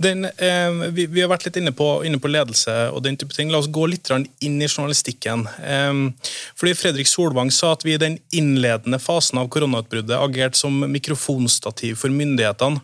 Den, 0.00 0.24
eh, 0.24 0.70
vi, 0.96 1.06
vi, 1.06 1.20
har 1.20 1.28
vært 1.28 1.44
litt 1.44 1.58
inne 1.60 1.72
på, 1.76 1.86
inne 2.08 2.16
på, 2.20 2.30
ledelse 2.32 2.72
og 2.88 3.02
den 3.04 3.18
type 3.20 3.36
ting. 3.36 3.50
La 3.52 3.60
oss 3.60 3.68
gå 3.68 3.84
litt 3.90 4.08
inn 4.40 4.56
i 4.56 4.68
journalistikken. 4.68 5.44
Eh, 5.60 6.30
fordi 6.56 6.76
Fredrik 6.78 7.10
Solvang 7.10 7.52
sa 7.52 7.74
at 7.74 7.84
vi 7.84 7.98
i 7.98 8.00
den 8.00 8.16
innledende 8.32 9.00
fasen 9.02 9.42
av 9.42 9.50
koronautbruddet 9.52 10.16
agerte 10.16 10.60
som 10.60 10.78
mikrofonstativ 10.88 12.00
for 12.00 12.12
myndighetene. 12.16 12.80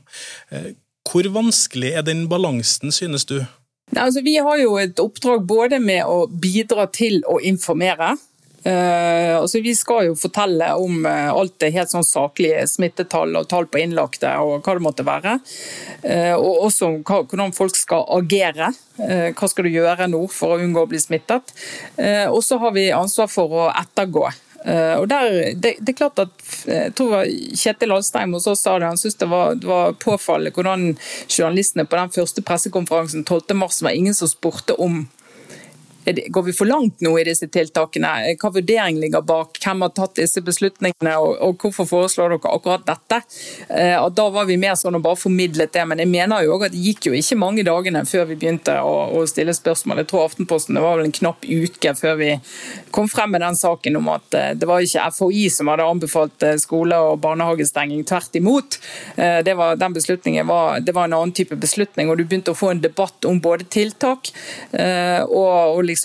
Eh, 0.53 0.75
hvor 1.07 1.29
vanskelig 1.33 1.95
er 1.97 2.05
den 2.05 2.27
balansen, 2.29 2.93
synes 2.93 3.25
du? 3.25 3.39
Altså, 3.95 4.21
vi 4.27 4.37
har 4.43 4.59
jo 4.59 4.77
et 4.83 4.99
oppdrag 5.01 5.45
både 5.47 5.79
med 5.81 6.05
å 6.05 6.27
bidra 6.27 6.89
til 6.93 7.23
å 7.31 7.39
informere, 7.39 8.17
Uh, 8.67 9.39
altså 9.39 9.61
vi 9.63 9.77
skal 9.79 10.09
jo 10.09 10.15
fortelle 10.19 10.73
om 10.81 11.05
uh, 11.07 11.31
alt 11.31 11.55
det 11.63 11.69
helt 11.77 11.93
sånn 11.93 12.07
saklige 12.07 12.65
smittetall 12.67 13.37
og 13.39 13.47
tall 13.47 13.69
på 13.71 13.79
innlagte 13.79 14.33
og 14.43 14.67
hva 14.67 14.75
det 14.75 14.83
måtte 14.83 15.07
være. 15.07 15.37
Uh, 16.03 16.35
og 16.35 16.67
også 16.67 16.89
hva, 17.07 17.21
hvordan 17.23 17.55
folk 17.55 17.79
skal 17.79 18.09
agere. 18.17 18.73
hva 18.97 19.49
skal 19.51 19.67
du 19.67 19.75
gjøre 19.75 20.07
nå 20.09 20.23
for 20.33 20.55
å 20.55 20.65
unngå 20.65 20.87
å 20.87 20.89
bli 20.89 20.97
smittet. 20.97 21.51
og 22.33 22.39
så 22.43 22.57
har 22.63 22.73
vi 22.73 22.87
ansvar 22.97 23.29
for 23.29 23.53
å 23.53 23.65
ettergå. 23.69 24.23
og 24.97 25.05
der, 25.11 25.53
det, 25.53 25.75
det, 25.81 25.93
er 25.93 25.99
klart 25.99 26.23
at 26.23 26.47
jeg 26.65 26.95
tror 26.97 27.27
Kjetil 27.61 27.93
Alstheim 27.93 28.33
hos 28.33 28.47
oss 28.49 28.65
sa 28.65 28.79
det, 28.79 28.89
han 28.89 28.97
syntes 28.97 29.21
det 29.21 29.29
var, 29.29 29.61
var 29.61 29.93
påfallende 30.01 30.55
hvordan 30.57 30.97
journalistene 31.29 31.85
på 31.85 32.01
den 32.01 32.15
første 32.17 32.43
pressekonferansen 32.43 33.27
12.3 33.29 33.85
var 33.85 33.93
ingen 33.93 34.17
som 34.17 34.33
spurte 34.33 34.79
om 34.81 35.05
Går 36.07 36.43
vi 36.43 36.53
for 36.53 36.65
langt 36.65 37.01
nå 37.01 37.17
i 37.19 37.25
disse 37.27 37.49
tiltakene? 37.51 38.09
Hva 38.39 38.51
vurdering 38.55 39.01
ligger 39.03 39.25
bak? 39.27 39.59
Hvem 39.59 39.83
har 39.83 39.91
tatt 39.95 40.15
disse 40.21 40.39
beslutningene, 40.45 41.17
og, 41.19 41.57
hvorfor 41.59 41.89
foreslår 41.91 42.37
dere 42.37 42.53
akkurat 42.55 42.85
dette? 42.87 43.19
Eh, 43.67 43.97
og 43.99 44.13
da 44.15 44.29
var 44.31 44.47
vi 44.47 44.59
mer 44.61 44.77
sånn 44.79 44.95
og 44.95 45.03
bare 45.03 45.19
formidlet 45.19 45.73
det, 45.75 45.83
men 45.91 45.99
jeg 45.99 46.11
mener 46.13 46.45
jo 46.47 46.55
også 46.55 46.69
at 46.69 46.77
det 46.77 46.83
gikk 46.85 47.09
jo 47.09 47.17
ikke 47.19 47.39
mange 47.41 47.65
dagene 47.67 48.05
før 48.07 48.29
vi 48.31 48.37
begynte 48.39 48.77
å, 48.79 48.93
å 49.19 49.25
stille 49.27 49.55
spørsmål. 49.57 50.05
Jeg 50.05 50.11
tror 50.13 50.29
Aftenposten 50.29 50.79
det 50.79 50.85
var 50.85 51.01
vel 51.01 51.09
en 51.09 51.17
knapp 51.17 51.43
uke 51.43 51.95
før 51.99 52.15
vi 52.21 52.31
kom 52.95 53.11
frem 53.11 53.35
med 53.35 53.43
den 53.43 53.59
saken 53.59 53.99
om 53.99 54.13
at 54.15 54.39
eh, 54.39 54.53
det 54.55 54.71
var 54.71 54.87
ikke 54.87 55.09
FHI 55.17 55.49
som 55.57 55.73
hadde 55.73 55.91
anbefalt 55.91 56.47
eh, 56.47 56.55
skole- 56.63 57.03
og 57.03 57.19
barnehagestenging, 57.25 58.07
tvert 58.07 58.39
imot. 58.39 58.79
Det 59.17 59.55
var, 59.57 59.77
den 59.81 59.95
beslutningen 59.97 60.47
var, 60.47 60.81
det 60.85 60.93
var 60.95 61.09
en 61.09 61.17
annen 61.17 61.33
type 61.35 61.57
beslutning, 61.59 62.11
og 62.11 62.19
du 62.19 62.25
begynte 62.25 62.53
å 62.53 62.59
få 62.59 62.71
en 62.73 62.83
debatt 62.83 63.27
om 63.27 63.39
både 63.43 63.67
tiltak 63.73 64.31
og, 64.77 65.77
og 65.77 65.81
liksom 65.87 65.96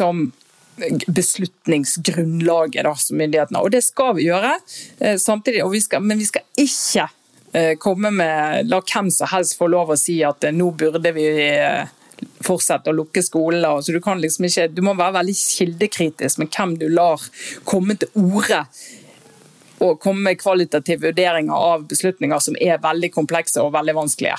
beslutningsgrunnlaget 1.07 2.83
da, 2.83 2.95
som 2.95 3.17
myndighetene. 3.17 3.61
Og 3.61 3.71
det 3.71 3.83
skal 3.85 4.15
vi 4.17 4.27
gjøre, 4.29 4.57
eh, 4.99 5.17
samtidig, 5.17 5.63
vi 5.71 5.81
skal, 5.81 6.03
men 6.03 6.17
vi 6.17 6.25
skal 6.25 6.41
ikke 6.57 7.09
eh, 7.53 7.73
komme 7.77 8.11
med 8.11 8.69
La 8.69 8.81
hvem 8.81 9.11
som 9.11 9.27
helst 9.31 9.57
få 9.59 9.67
lov 9.67 9.91
å 9.91 9.99
si 9.99 10.21
at 10.23 10.43
eh, 10.43 10.55
nå 10.55 10.71
burde 10.71 11.11
vi 11.15 11.27
fortsette 12.45 12.89
å 12.89 12.95
lukke 12.95 13.23
skolen. 13.25 13.65
Altså, 13.65 13.91
du, 13.93 14.01
kan 14.01 14.21
liksom 14.21 14.45
ikke, 14.47 14.69
du 14.71 14.81
må 14.85 14.95
være 14.97 15.19
veldig 15.19 15.37
kildekritisk 15.37 16.41
med 16.41 16.51
hvem 16.53 16.77
du 16.81 16.87
lar 16.89 17.21
komme 17.65 17.97
til 17.99 18.09
orde 18.21 18.65
og 19.81 19.97
komme 19.97 20.21
med 20.29 20.37
kvalitative 20.37 21.07
vurderinger 21.07 21.57
av 21.57 21.87
beslutninger 21.89 22.39
som 22.43 22.57
er 22.61 22.81
veldig 22.83 23.09
komplekse 23.15 23.63
og 23.63 23.73
veldig 23.73 23.95
vanskelige. 23.97 24.37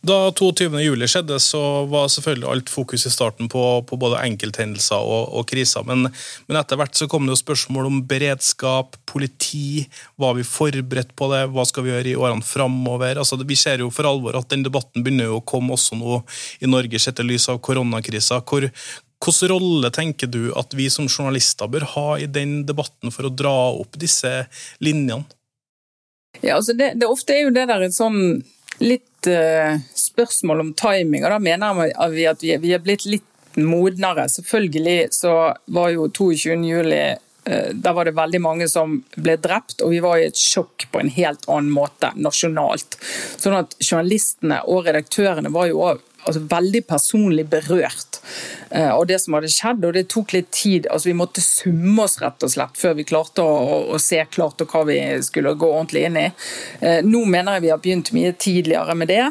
Da 0.00 0.30
22.07 0.32 1.02
skjedde, 1.12 1.36
så 1.44 1.60
var 1.90 2.06
selvfølgelig 2.08 2.48
alt 2.48 2.70
fokus 2.72 3.02
i 3.04 3.10
starten 3.12 3.50
på, 3.52 3.62
på 3.84 3.96
både 4.00 4.22
enkelthendelser 4.24 4.96
og, 4.96 5.34
og 5.36 5.44
kriser. 5.50 5.84
Men, 5.84 6.06
men, 6.46 6.56
etter 6.56 6.78
hvert 6.80 6.96
så 6.96 7.08
kom 7.10 7.26
det 7.28 7.34
jo 7.34 7.40
spørsmål 7.42 7.90
om 7.90 7.98
beredskap, 8.08 8.96
politi. 9.10 9.84
Var 10.16 10.38
vi 10.38 10.46
forberedt 10.48 11.12
på 11.20 11.28
det? 11.34 11.42
Hva 11.52 11.66
skal 11.68 11.84
vi 11.84 11.92
gjøre 11.92 12.12
i 12.14 12.16
årene 12.16 12.46
framover? 12.46 13.20
Altså, 13.20 13.36
vi 13.44 13.58
ser 13.60 13.84
jo 13.84 13.90
for 13.92 14.08
alvor 14.08 14.38
at 14.40 14.48
den 14.52 14.64
debatten 14.64 15.04
begynner 15.04 15.28
jo 15.28 15.42
å 15.42 15.44
komme 15.52 15.76
også 15.76 16.00
nå 16.00 16.22
i 16.64 16.70
Norge, 16.70 17.02
sett 17.02 17.20
i 17.20 17.26
lys 17.28 17.50
av 17.52 17.60
koronakrisa. 17.60 18.40
Hvor, 18.40 18.70
hvilken 19.20 19.52
rolle 19.52 19.90
tenker 19.92 20.32
du 20.32 20.46
at 20.56 20.72
vi 20.78 20.88
som 20.88 21.10
journalister 21.10 21.68
bør 21.68 21.84
ha 21.92 22.06
i 22.24 22.30
den 22.30 22.62
debatten 22.64 23.12
for 23.12 23.28
å 23.28 23.34
dra 23.34 23.52
opp 23.74 24.00
disse 24.00 24.32
linjene? 24.80 25.28
Ja, 26.40 26.56
altså 26.56 26.72
det, 26.78 26.94
det 26.96 27.10
ofte 27.10 27.36
er 27.36 27.44
jo 27.44 27.52
det 27.52 27.66
der 27.68 27.84
et 27.84 27.92
sånn 27.92 28.40
litt 28.80 29.04
uh, 29.28 29.80
spørsmål 29.96 30.64
om 30.64 30.70
timing, 30.78 31.24
og 31.24 31.34
da 31.34 31.40
mener 31.42 31.80
vi 32.12 32.28
at 32.28 32.44
vi, 32.44 32.72
er 32.74 32.84
blitt 32.84 33.06
litt 33.08 33.58
modnere. 33.58 34.28
Selvfølgelig 34.30 35.10
så 35.16 35.34
var 35.74 35.90
jo 35.94 36.08
22. 36.08 36.56
juli 36.68 37.02
uh, 37.14 37.70
der 37.74 37.96
var 37.96 38.08
det 38.08 38.16
veldig 38.18 38.42
mange 38.44 38.68
som 38.70 39.00
ble 39.16 39.36
drept, 39.42 39.80
og 39.82 39.94
vi 39.94 40.02
var 40.04 40.20
i 40.20 40.28
et 40.30 40.38
sjokk 40.38 40.88
på 40.92 41.02
en 41.02 41.12
helt 41.12 41.48
annen 41.48 41.72
måte 41.74 42.12
nasjonalt. 42.16 43.00
Sånn 43.40 43.58
at 43.60 43.76
Journalistene 43.80 44.62
og 44.70 44.86
redaktørene 44.88 45.52
var 45.52 45.70
jo 45.72 45.82
altså, 46.24 46.42
veldig 46.50 46.82
personlig 46.88 47.46
berørt 47.50 48.20
eh, 48.70 48.90
av 48.90 49.06
det 49.08 49.20
som 49.22 49.36
hadde 49.36 49.52
skjedd. 49.52 49.84
og 49.86 49.96
Det 49.96 50.06
tok 50.12 50.34
litt 50.36 50.50
tid. 50.54 50.88
altså 50.90 51.10
Vi 51.10 51.16
måtte 51.18 51.44
summe 51.44 52.06
oss 52.06 52.18
rett 52.22 52.46
og 52.46 52.52
slett 52.52 52.80
før 52.80 52.96
vi 53.00 53.08
klarte 53.08 53.44
å, 53.44 53.56
å, 53.60 53.80
å 53.94 54.00
se 54.02 54.22
klart 54.30 54.62
og 54.64 54.74
hva 54.74 54.84
vi 54.90 55.00
skulle 55.26 55.56
gå 55.58 55.70
ordentlig 55.70 56.06
inn 56.08 56.20
i. 56.20 56.28
Eh, 56.80 57.00
nå 57.06 57.24
mener 57.26 57.58
jeg 57.58 57.66
vi 57.66 57.74
har 57.74 57.82
begynt 57.82 58.14
mye 58.16 58.32
tidligere 58.38 58.96
med 58.98 59.12
det. 59.12 59.26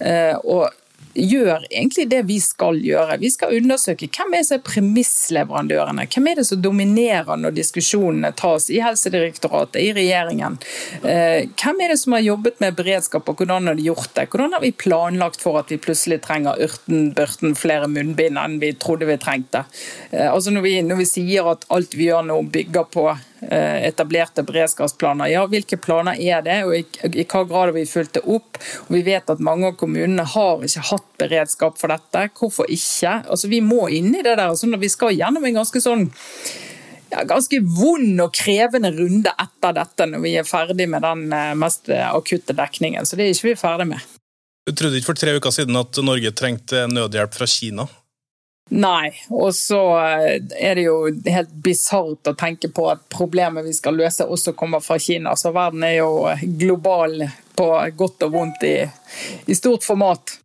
Eh, 0.00 0.36
og 0.44 0.68
gjør 1.14 1.64
egentlig 1.70 2.06
det 2.10 2.22
vi 2.28 2.38
skal 2.42 2.78
gjøre. 2.82 3.18
Vi 3.20 3.30
skal 3.32 3.56
undersøke 3.58 4.08
hvem 4.10 4.36
er 4.38 4.44
som 4.46 4.62
premissleverandørene. 4.64 6.06
Hvem 6.10 6.28
er 6.30 6.40
det 6.40 6.46
som 6.48 6.62
dominerer 6.62 7.40
når 7.40 7.54
diskusjonene 7.56 8.32
tas 8.38 8.68
i 8.70 8.80
Helsedirektoratet, 8.84 9.80
i 9.80 9.92
regjeringen. 9.96 10.58
Eh, 11.02 11.48
hvem 11.60 11.82
er 11.84 11.94
det 11.94 12.00
som 12.02 12.16
har 12.16 12.24
jobbet 12.24 12.60
med 12.62 12.78
beredskap, 12.78 13.28
og 13.28 13.40
hvordan 13.40 13.70
har 13.70 13.78
de 13.78 13.88
gjort 13.88 14.12
det? 14.16 14.28
Hvordan 14.30 14.54
har 14.56 14.64
vi 14.64 14.72
planlagt 14.72 15.42
for 15.42 15.60
at 15.60 15.72
vi 15.72 15.80
plutselig 15.82 16.20
trenger 16.26 16.60
ørten-børten 16.60 17.56
flere 17.58 17.88
munnbind 17.90 18.38
enn 18.40 18.60
vi 18.62 18.72
trodde 18.78 19.08
vi 19.10 19.18
trengte? 19.20 19.64
Eh, 20.10 20.28
altså 20.30 20.54
når 20.54 20.66
vi, 20.66 20.76
når 20.86 21.02
vi 21.02 21.10
sier 21.10 21.50
at 21.50 21.66
alt 21.74 21.96
vi 21.98 22.10
gjør 22.10 22.26
nå 22.30 22.40
bygger 22.52 22.88
på 22.92 23.08
etablerte 23.40 24.44
beredskapsplaner. 24.46 25.30
Ja, 25.32 25.46
hvilke 25.48 25.78
planer 25.80 26.18
er 26.20 26.42
det, 26.44 26.58
og 26.66 26.74
i, 26.76 26.82
hva 27.24 27.44
grad 27.44 27.54
har 27.54 27.72
vi 27.76 27.86
fulgt 27.88 28.18
det 28.18 28.24
opp? 28.28 28.60
Og 28.86 28.96
vi 28.98 29.02
vet 29.06 29.30
at 29.32 29.42
mange 29.44 29.70
av 29.70 29.78
kommunene 29.80 30.26
har 30.34 30.64
ikke 30.66 30.86
hatt 30.90 31.06
beredskap 31.20 31.78
for 31.80 31.92
dette. 31.92 32.26
Hvorfor 32.36 32.68
ikke? 32.68 33.20
Altså, 33.26 33.50
vi 33.52 33.62
må 33.64 33.88
inn 33.88 34.12
i 34.14 34.24
det 34.26 34.36
der. 34.36 34.52
Så 34.56 34.68
når 34.68 34.84
vi 34.84 34.92
skal 34.92 35.16
gjennom 35.16 35.46
en 35.48 35.60
ganske 35.62 35.82
sånn 35.82 36.08
ja, 37.10 37.24
ganske 37.26 37.58
vond 37.64 38.22
og 38.22 38.34
krevende 38.36 38.92
runde 38.94 39.32
etter 39.34 39.74
dette, 39.76 40.06
når 40.06 40.24
vi 40.24 40.36
er 40.38 40.46
ferdig 40.46 40.86
med 40.90 41.02
den 41.06 41.26
eh, 41.34 41.52
mest 41.58 41.90
akutte 41.90 42.54
dekningen. 42.56 43.06
Så 43.06 43.18
det 43.18 43.26
er 43.26 43.34
ikke 43.34 43.50
vi 43.50 43.56
ferdig 43.58 43.88
med. 43.94 44.10
Du 44.68 44.76
trodde 44.76 45.00
ikke 45.00 45.10
for 45.10 45.18
tre 45.18 45.34
uker 45.34 45.54
siden 45.54 45.78
at 45.80 45.98
Norge 46.04 46.30
trengte 46.36 46.84
nødhjelp 46.90 47.34
fra 47.34 47.48
Kina? 47.50 47.88
Nei, 48.70 49.10
og 49.34 49.50
så 49.56 49.80
eh, 49.98 50.36
er 50.54 50.78
det 50.78 50.84
jo 50.84 50.98
helt 51.26 51.50
bisart 51.64 52.28
å 52.30 52.36
tenke 52.38 52.70
på 52.70 52.84
at 52.92 53.02
problemet 53.10 53.66
vi 53.66 53.74
skal 53.74 53.98
løse 53.98 54.26
også 54.26 54.54
kommer 54.58 54.82
fra 54.84 54.98
Kina. 55.02 55.34
Så 55.34 55.50
verden 55.54 55.82
er 55.86 55.96
jo 55.98 56.28
global 56.60 57.24
på 57.58 57.66
godt 57.98 58.28
og 58.28 58.36
vondt 58.36 58.62
i, 58.68 58.76
i 59.50 59.56
stort 59.58 59.86
format. 59.86 60.36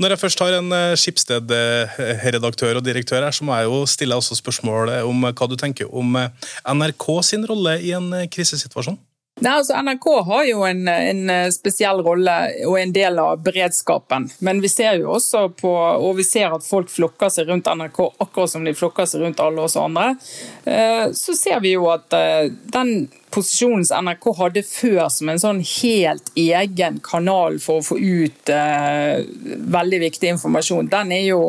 Når 0.00 0.14
jeg 0.14 0.22
først 0.22 0.42
har 0.42 0.56
en 0.56 0.72
eh, 0.74 0.96
Skipsted-redaktør 0.98 2.80
og 2.80 2.86
direktør 2.86 3.22
her, 3.22 3.36
så 3.36 3.46
må 3.46 3.54
jeg 3.54 3.68
jo 3.68 3.84
stille 3.86 4.18
også 4.18 4.38
spørsmålet 4.40 5.06
om 5.06 5.28
hva 5.28 5.48
du 5.50 5.54
tenker 5.60 5.92
om 5.94 6.18
eh, 6.18 6.50
NRK 6.74 7.06
sin 7.28 7.46
rolle 7.46 7.76
i 7.84 7.94
en 7.94 8.10
krisesituasjon? 8.32 8.98
Nei, 9.40 9.52
altså 9.56 9.76
NRK 9.80 10.06
har 10.26 10.44
jo 10.50 10.64
en, 10.68 10.82
en, 10.88 11.30
spesiell 11.52 12.02
rolle 12.04 12.34
og 12.68 12.76
en 12.76 12.92
del 12.92 13.16
av 13.22 13.40
beredskapen. 13.44 14.28
Men 14.44 14.60
vi 14.60 14.68
ser 14.68 14.98
jo 15.00 15.14
også 15.16 15.46
på, 15.56 15.70
og 15.72 16.18
vi 16.18 16.26
ser 16.28 16.52
at 16.52 16.66
folk 16.66 16.92
flokker 16.92 17.32
seg 17.32 17.48
rundt 17.48 17.70
NRK 17.70 18.02
akkurat 18.20 18.52
som 18.52 18.66
de 18.68 18.76
flokker 18.76 19.08
seg 19.08 19.24
rundt 19.24 19.40
alle 19.40 19.64
oss 19.64 19.78
andre. 19.80 20.12
Eh, 20.68 21.06
så 21.16 21.36
ser 21.38 21.64
vi 21.64 21.72
jo 21.72 21.88
at 21.92 22.12
eh, 22.16 22.52
den 22.74 23.08
posisjonen 23.30 23.84
som 23.86 24.04
NRK 24.04 24.26
hadde 24.38 24.62
før 24.66 25.08
som 25.12 25.30
en 25.30 25.42
sånn 25.42 25.62
helt 25.62 26.30
egen 26.38 27.00
kanal 27.04 27.58
for 27.62 27.80
å 27.80 27.86
få 27.86 27.98
ut 27.98 28.52
eh, 28.52 29.22
veldig 29.76 30.00
viktig 30.06 30.34
informasjon, 30.34 30.90
den 30.92 31.14
er 31.16 31.26
jo 31.28 31.42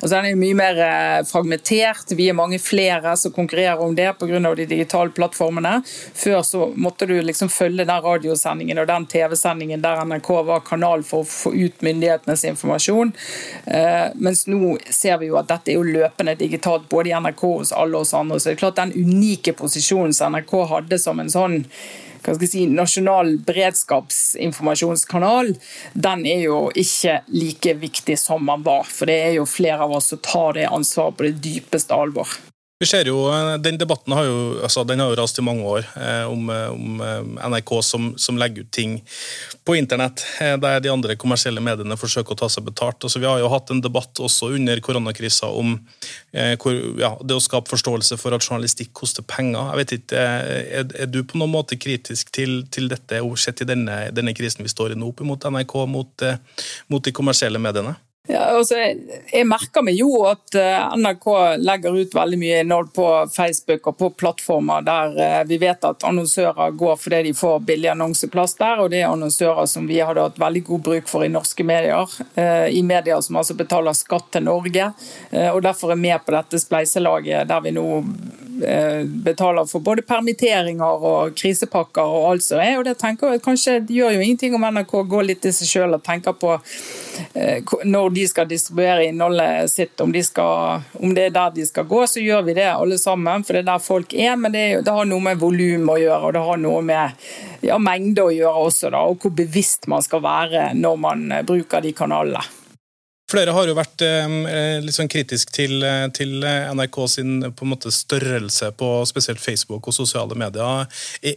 altså 0.00 0.14
den 0.14 0.28
er 0.30 0.38
mye 0.38 0.56
mer 0.56 0.78
uh, 0.78 1.26
fragmentert. 1.28 2.12
Vi 2.16 2.28
er 2.30 2.36
mange 2.36 2.58
flere 2.62 3.14
som 3.18 3.32
konkurrerer 3.34 3.82
om 3.82 3.94
det 3.96 4.10
pga. 4.18 4.54
de 4.54 4.66
digitale 4.66 5.10
plattformene. 5.10 5.82
Før 6.14 6.42
så 6.42 6.68
måtte 6.76 7.06
du 7.06 7.16
liksom 7.22 7.50
følge 7.52 7.84
den 7.84 8.02
radiosendingen 8.02 8.78
og 8.78 8.88
den 8.88 9.06
TV-sendingen 9.06 9.82
der 9.82 10.04
NRK 10.04 10.30
var 10.46 10.64
kanal 10.66 11.02
for 11.06 11.24
å 11.24 11.28
få 11.28 11.54
ut 11.54 11.82
myndighetenes 11.82 12.44
informasjon. 12.52 13.12
Eh, 13.66 14.08
mens 14.14 14.46
nå 14.46 14.76
ser 14.90 15.18
vi 15.18 15.30
jo 15.30 15.38
at 15.40 15.50
dette 15.50 15.72
er 15.72 15.78
jo 15.78 15.86
løpende 15.86 16.36
digitalt 16.38 16.88
både 16.88 17.12
i 17.12 17.16
NRK 17.18 17.42
hos 17.42 17.72
alle 17.72 17.98
oss 17.98 18.14
andre. 18.14 18.38
Så 18.38 18.50
det 18.50 18.56
er 18.56 18.62
klart 18.64 18.80
den 18.80 18.94
unike 18.96 19.54
posisjonen 19.58 20.14
som 20.14 20.34
NRK 20.34 20.54
hadde 20.72 21.00
som 21.08 21.24
en 21.24 21.32
sånn 21.32 21.58
hva 22.18 22.34
skal 22.34 22.44
jeg 22.44 22.50
si, 22.50 22.66
nasjonal 22.68 23.38
beredskapsinformasjonskanal, 23.46 25.52
den 25.94 26.26
er 26.28 26.42
jo 26.44 26.70
ikke 26.76 27.22
like 27.32 27.74
viktig 27.80 28.18
som 28.20 28.44
man 28.44 28.62
var. 28.66 28.84
For 28.90 29.06
det 29.08 29.18
er 29.22 29.32
jo 29.38 29.46
flere 29.48 29.84
av 29.86 29.92
oss 29.96 30.08
som 30.12 30.18
tar 30.20 30.52
det 30.58 30.66
ansvaret 30.68 31.16
på 31.16 31.24
det 31.28 31.40
dypeste 31.44 31.94
alvor. 31.94 32.28
Vi 32.78 32.86
ser 32.86 33.08
jo, 33.10 33.26
eh, 33.32 33.56
Den 33.58 33.78
debatten 33.78 34.12
har 34.12 34.24
jo, 34.24 34.60
altså, 34.62 34.84
den 34.84 35.00
har 35.00 35.10
jo 35.10 35.16
rast 35.18 35.38
i 35.38 35.42
mange 35.42 35.64
år 35.66 35.86
eh, 35.98 36.30
om, 36.30 36.50
eh, 36.50 36.68
om 36.70 37.00
eh, 37.02 37.48
NRK 37.50 37.72
som, 37.82 38.12
som, 38.16 38.38
legger 38.38 38.62
ut 38.62 38.70
ting 38.70 39.00
på 39.66 39.74
internett 39.74 40.22
eh, 40.40 40.54
der 40.62 40.78
de 40.80 40.92
andre 40.92 41.16
kommersielle 41.18 41.60
mediene 41.64 41.98
forsøker 41.98 42.36
å 42.36 42.38
ta 42.38 42.48
seg 42.48 42.68
betalt. 42.68 43.02
Altså, 43.02 43.18
vi 43.18 43.26
har 43.26 43.42
jo 43.42 43.50
hatt 43.50 43.74
en 43.74 43.82
debatt 43.82 44.22
også 44.22 44.52
under 44.54 44.78
koronakrisa 44.84 45.50
om 45.50 45.74
eh, 46.30 46.54
hvor, 46.54 46.78
ja, 47.02 47.16
det 47.18 47.34
å 47.34 47.42
skape 47.42 47.74
forståelse 47.74 48.20
for 48.22 48.36
at 48.36 48.46
journalistikk 48.46 48.94
koster 48.94 49.26
penger. 49.26 49.72
Jeg 49.72 49.82
vet 49.82 49.98
ikke, 49.98 50.26
Er, 50.78 50.86
er 51.02 51.10
du 51.10 51.24
på 51.26 51.38
noen 51.40 51.50
måte 51.50 51.76
kritisk 51.80 52.30
til, 52.34 52.60
til 52.70 52.86
dette, 52.90 53.24
sett 53.42 53.64
i 53.64 53.66
denne, 53.66 54.04
denne, 54.14 54.34
krisen 54.38 54.62
vi 54.62 54.70
står 54.70 54.94
i 54.94 54.98
nå, 54.98 55.10
opp 55.10 55.24
mot 55.26 55.50
NRK, 55.50 55.80
mot, 55.90 56.28
mot 56.94 57.02
de 57.02 57.14
kommersielle 57.14 57.58
mediene? 57.58 57.98
Ja, 58.28 58.42
altså, 58.58 58.76
jeg 58.76 59.46
merker 59.48 59.80
meg 59.80 59.96
jo 59.96 60.10
at 60.28 60.52
eh, 60.58 60.82
NRK 61.00 61.28
legger 61.64 61.94
ut 61.96 62.12
veldig 62.12 62.36
mye 62.36 62.58
innhold 62.60 62.90
på 62.92 63.06
Facebook 63.32 63.88
og 63.88 63.96
på 64.02 64.10
plattformer 64.20 64.84
der 64.84 65.14
eh, 65.24 65.38
vi 65.48 65.56
vet 65.62 65.86
at 65.88 66.04
annonsører 66.04 66.74
går 66.76 66.98
fordi 67.00 67.22
de 67.30 67.32
får 67.38 67.62
billig 67.70 67.88
annonseplass 67.94 68.58
der, 68.60 68.82
og 68.84 68.92
det 68.92 69.00
er 69.00 69.08
annonsører 69.08 69.64
som 69.72 69.88
vi 69.88 70.02
hadde 70.04 70.26
hatt 70.26 70.42
veldig 70.42 70.62
god 70.66 70.84
bruk 70.90 71.08
for 71.08 71.24
i 71.24 71.30
norske 71.32 71.64
medier. 71.64 72.18
Eh, 72.34 72.68
I 72.76 72.82
medier 72.84 73.24
som 73.24 73.40
altså 73.40 73.56
betaler 73.56 73.96
skatt 73.96 74.28
til 74.36 74.44
Norge, 74.44 74.90
og 75.54 75.62
derfor 75.64 75.94
er 75.94 76.00
med 76.00 76.20
på 76.26 76.36
dette 76.36 76.60
spleiselaget 76.60 77.48
der 77.48 77.64
vi 77.64 77.72
nå 77.72 77.86
betaler 79.24 79.66
for 79.70 79.84
både 79.84 80.02
permitteringer 80.06 81.04
og 81.08 81.34
krisepakker 81.38 82.02
og 82.02 82.30
alt 82.32 82.44
som 82.44 82.60
er. 82.62 82.76
og 82.78 82.84
det 82.86 82.96
tenker 82.98 83.34
jeg 83.34 83.42
kanskje 83.44 83.78
Det 83.86 83.94
gjør 83.94 84.16
jo 84.16 84.20
ingenting 84.24 84.54
om 84.54 84.66
NRK 84.66 84.94
går 85.08 85.26
litt 85.28 85.42
til 85.44 85.54
seg 85.54 85.70
selv 85.70 85.98
og 85.98 86.04
tenker 86.04 86.34
på 86.34 86.54
eh, 87.34 87.62
når 87.84 88.10
de 88.16 88.26
skal 88.28 88.48
distribuere 88.50 89.06
innholdet 89.06 89.70
sitt, 89.70 90.00
om, 90.00 90.12
de 90.12 90.22
skal, 90.24 90.82
om, 90.98 91.14
det 91.14 91.28
er 91.28 91.36
der 91.36 91.54
de 91.54 91.66
skal 91.66 91.86
gå, 91.88 92.04
så 92.06 92.22
gjør 92.22 92.44
vi 92.48 92.56
det 92.58 92.68
alle 92.72 92.98
sammen, 92.98 93.44
for 93.44 93.56
det 93.56 93.64
er 93.64 93.70
der 93.70 93.84
folk 93.84 94.14
er. 94.14 94.36
Men 94.36 94.54
det, 94.54 94.66
det 94.86 94.94
har 94.94 95.08
noe 95.08 95.22
med 95.22 95.40
volum 95.40 95.90
å 95.92 95.98
gjøre, 96.00 96.20
og 96.28 96.36
det 96.36 96.44
har 96.50 96.62
noe 96.62 96.84
med 96.84 97.26
ja, 97.66 97.78
mengde 97.78 98.26
å 98.26 98.34
gjøre 98.34 98.68
også, 98.68 98.92
da, 98.94 99.04
og 99.08 99.22
hvor 99.22 99.34
bevisst 99.38 99.88
man 99.90 100.04
skal 100.04 100.24
være 100.24 100.70
når 100.78 101.02
man 101.08 101.28
bruker 101.46 101.84
de 101.84 101.94
kanalene. 101.96 102.57
Flere 103.28 103.52
har 103.52 103.68
jo 103.68 103.76
vært 103.76 104.02
eh, 104.06 104.78
litt 104.80 104.96
sånn 104.96 105.10
kritisk 105.12 105.50
til, 105.52 105.82
eh, 105.84 106.06
til, 106.16 106.38
eh, 106.48 106.70
NRK 106.72 106.98
sin 107.12 107.32
på 107.52 107.66
en 107.66 107.72
måte 107.74 107.92
størrelse 107.92 108.70
på 108.80 108.88
spesielt 109.10 109.42
Facebook 109.42 109.90
og 109.90 109.96
sosiale 109.96 110.38
medier. 110.38 110.88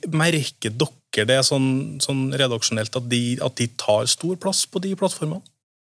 Merker 0.07 0.71
dere 0.71 1.27
det 1.27 1.41
sånn, 1.43 1.99
sånn 1.99 2.29
redaksjonelt 2.39 2.95
at 2.95 3.09
de, 3.11 3.23
at 3.43 3.59
de 3.59 3.67
tar 3.75 4.07
stor 4.07 4.39
plass 4.39 4.63
på 4.71 4.79
de 4.85 4.95
plattformene? 4.95 5.43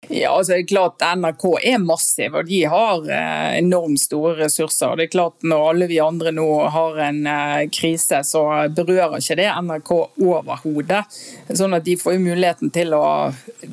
Ja, 0.08 0.30
altså 0.36 0.52
det 0.52 0.60
er 0.60 0.68
klart 0.70 1.02
NRK 1.18 1.44
er 1.66 1.80
massiv, 1.82 2.36
og 2.38 2.46
de 2.46 2.60
har 2.70 3.08
eh, 3.10 3.56
enormt 3.58 3.98
store 3.98 4.36
ressurser. 4.44 4.94
Det 4.98 5.08
er 5.08 5.12
klart 5.16 5.46
Når 5.46 5.64
alle 5.70 5.88
vi 5.90 5.98
andre 6.02 6.30
nå 6.34 6.46
har 6.70 7.00
en 7.08 7.18
eh, 7.26 7.64
krise, 7.74 8.20
så 8.26 8.44
berører 8.70 9.18
ikke 9.18 9.38
det 9.40 9.48
NRK 9.66 9.90
overhodet. 10.22 11.02
Sånn 11.50 11.74
at 11.74 11.86
de 11.86 11.96
får 11.98 12.16
jo 12.16 12.22
muligheten 12.22 12.70
til 12.74 12.94
å 12.94 13.02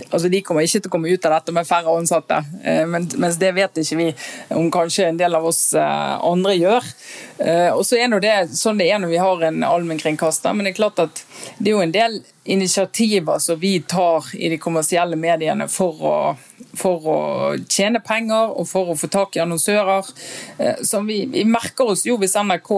altså 0.10 0.30
De 0.32 0.42
kommer 0.46 0.66
ikke 0.66 0.82
til 0.82 0.90
å 0.90 0.94
komme 0.96 1.14
ut 1.14 1.26
av 1.28 1.36
dette 1.36 1.54
med 1.54 1.70
færre 1.70 1.94
ansatte, 1.94 2.40
eh, 2.66 2.82
men, 2.90 3.06
mens 3.22 3.38
det 3.42 3.54
vet 3.54 3.84
ikke 3.84 4.00
vi 4.00 4.10
om 4.58 4.72
kanskje 4.74 5.12
en 5.12 5.22
del 5.22 5.38
av 5.38 5.46
oss 5.50 5.62
andre 5.78 6.56
gjør. 6.58 6.90
Eh, 7.38 7.70
og 7.74 7.86
så 7.86 7.98
er 7.98 8.14
det 8.22 8.34
sånn 8.58 8.78
det 8.78 8.90
er 8.92 9.02
når 9.02 9.12
vi 9.14 9.22
har 9.22 9.46
en 9.48 9.64
allmennkringkaster, 9.66 10.54
men 10.54 10.68
det 10.68 10.74
er 10.74 10.80
klart 10.82 11.02
at 11.02 11.24
det 11.58 11.72
er 11.72 11.76
jo 11.76 11.84
en 11.84 11.96
del 11.96 12.20
initiativer 12.44 13.40
som 13.40 13.60
vi 13.60 13.78
tar 13.80 14.28
i 14.36 14.52
de 14.52 14.60
kommersielle 14.62 15.18
mediene 15.20 15.70
for 15.72 16.04
å, 16.04 16.18
for 16.78 17.08
å 17.08 17.20
tjene 17.72 18.04
penger 18.04 18.52
og 18.52 18.68
for 18.70 18.92
å 18.92 18.98
få 19.00 19.10
tak 19.12 19.38
i 19.38 19.44
annonsører. 19.44 20.12
Eh, 20.58 20.84
som 20.86 21.10
vi, 21.10 21.24
vi 21.32 21.48
merker 21.48 21.96
oss 21.96 22.06
jo 22.08 22.20
hvis 22.22 22.38
NRK 22.38 22.74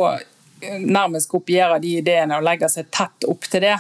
nærmest 0.79 1.29
kopierer 1.29 1.79
de 1.79 1.97
ideene 1.99 2.37
og 2.37 2.45
legger 2.45 2.71
seg 2.71 2.87
tett 2.93 3.27
opp 3.29 3.47
til 3.51 3.65
det, 3.65 3.75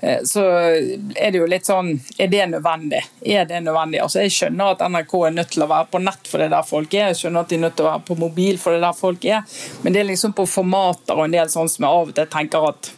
eh, 0.00 0.20
så 0.24 0.44
er 0.46 1.32
det 1.32 1.40
jo 1.40 1.48
litt 1.50 1.66
sånn 1.66 1.92
Er 2.18 2.30
det 2.30 2.46
nødvendig? 2.52 3.02
Er 3.26 3.44
det 3.44 3.60
nødvendig? 3.64 4.00
Altså 4.02 4.22
Jeg 4.22 4.34
skjønner 4.36 4.74
at 4.74 4.84
NRK 4.86 5.14
er 5.26 5.36
nødt 5.36 5.52
til 5.54 5.64
å 5.66 5.70
være 5.70 5.90
på 5.90 6.02
nett 6.02 6.30
for 6.30 6.38
det 6.38 6.48
er 6.48 6.54
der 6.54 6.70
folk 6.70 6.94
er, 6.94 7.10
jeg 7.10 7.20
skjønner 7.22 7.44
at 7.44 7.50
de 7.50 7.58
er 7.58 7.64
nødt 7.66 7.76
til 7.76 7.86
å 7.86 7.90
være 7.90 8.06
på 8.08 8.18
mobil 8.20 8.58
for 8.62 8.72
det 8.72 8.80
er 8.80 8.86
der 8.86 9.00
folk 9.00 9.24
er, 9.26 9.60
men 9.82 9.94
det 9.94 10.02
er 10.02 10.10
liksom 10.12 10.34
på 10.36 10.46
formater 10.48 11.18
og 11.18 11.26
en 11.26 11.36
del 11.36 11.52
sånn 11.52 11.70
som 11.70 11.86
jeg 11.86 12.00
av 12.00 12.12
og 12.12 12.16
til 12.16 12.32
tenker 12.38 12.70
at 12.70 12.92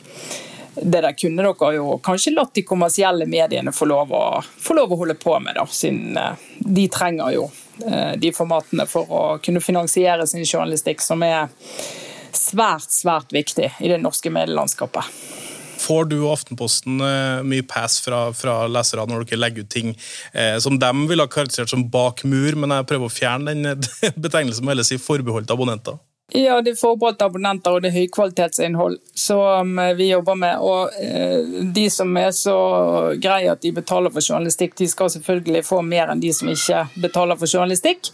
det 0.74 1.02
der 1.04 1.12
kunne 1.12 1.44
dere 1.44 1.74
jo 1.76 1.98
kanskje 2.04 2.32
latt 2.32 2.54
de 2.56 2.64
kommersielle 2.64 3.26
mediene 3.28 3.74
få 3.76 3.88
lov 3.90 4.12
å, 4.16 4.22
få 4.40 4.76
lov 4.78 4.92
å 4.92 5.02
holde 5.02 5.18
på 5.20 5.34
med, 5.40 5.56
da, 5.58 5.66
siden 5.68 6.16
eh, 6.16 6.46
de 6.58 6.86
trenger 6.92 7.34
jo 7.34 7.48
eh, 7.86 8.14
de 8.20 8.32
formatene 8.32 8.86
for 8.88 9.12
å 9.12 9.24
kunne 9.44 9.60
finansiere 9.60 10.26
sin 10.26 10.46
journalistikk, 10.46 11.04
som 11.04 11.22
er 11.26 11.52
svært, 12.38 12.90
svært 12.92 13.32
viktig 13.34 13.70
i 13.80 13.90
det 13.92 14.00
norske 14.02 14.32
medielandskapet. 14.32 15.08
Får 15.82 16.06
du 16.12 16.16
og 16.20 16.36
Aftenposten 16.36 17.02
eh, 17.02 17.40
mye 17.46 17.64
pass 17.66 17.98
fra, 18.04 18.28
fra, 18.36 18.60
lesere 18.70 19.06
når 19.08 19.26
dere 19.26 19.40
legger 19.40 19.66
ut 19.66 19.72
ting 19.72 19.90
eh, 20.30 20.54
som 20.62 20.78
de 20.78 20.92
ville 21.10 21.24
ha 21.24 21.30
karakterisert 21.30 21.72
som 21.72 21.88
bak 21.90 22.22
mur, 22.28 22.58
men 22.58 22.74
jeg 22.76 22.88
prøver 22.90 23.08
å 23.08 23.12
fjerne 23.12 23.56
den 23.56 23.82
betegnelsen 24.24 24.68
med 24.68 24.82
å 24.82 24.86
si 24.86 25.00
forbeholdt 25.02 25.50
abonnenter? 25.54 25.98
Ja, 26.34 26.62
det 26.64 26.72
er 26.72 26.80
forbeholdt 26.80 27.20
abonnenter 27.26 27.74
og 27.76 27.82
det 27.84 27.90
er 27.90 27.98
høykvalitetsinnhold 27.98 28.94
som 29.18 29.74
eh, 29.78 29.92
vi 29.98 30.08
jobber 30.08 30.38
med. 30.40 30.62
Og 30.64 30.94
eh, 30.96 31.44
de 31.76 31.84
som 31.92 32.16
er 32.16 32.30
så 32.36 32.56
greie 33.20 33.52
at 33.52 33.60
de 33.60 33.74
betaler 33.76 34.12
for 34.14 34.24
journalistikk, 34.24 34.72
de 34.78 34.88
skal 34.88 35.12
selvfølgelig 35.12 35.64
få 35.68 35.82
mer 35.84 36.08
enn 36.08 36.22
de 36.22 36.32
som 36.32 36.48
ikke 36.48 36.86
betaler 37.04 37.36
for 37.36 37.52
journalistikk. 37.52 38.08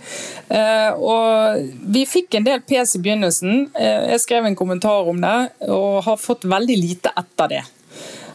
Eh, 0.50 0.90
og 0.98 1.62
vi 1.94 2.04
fikk 2.11 2.40
en 2.40 2.50
del 2.50 2.66
pes 2.66 2.96
i 2.98 3.02
begynnelsen. 3.04 3.68
Jeg 3.78 4.22
skrev 4.24 4.48
en 4.48 4.59
kommentar 4.59 5.07
om 5.07 5.22
det 5.22 5.37
og 5.70 6.02
har 6.09 6.18
fått 6.18 6.48
veldig 6.48 6.78
lite 6.83 7.14
etter 7.22 7.54
det. 7.54 7.66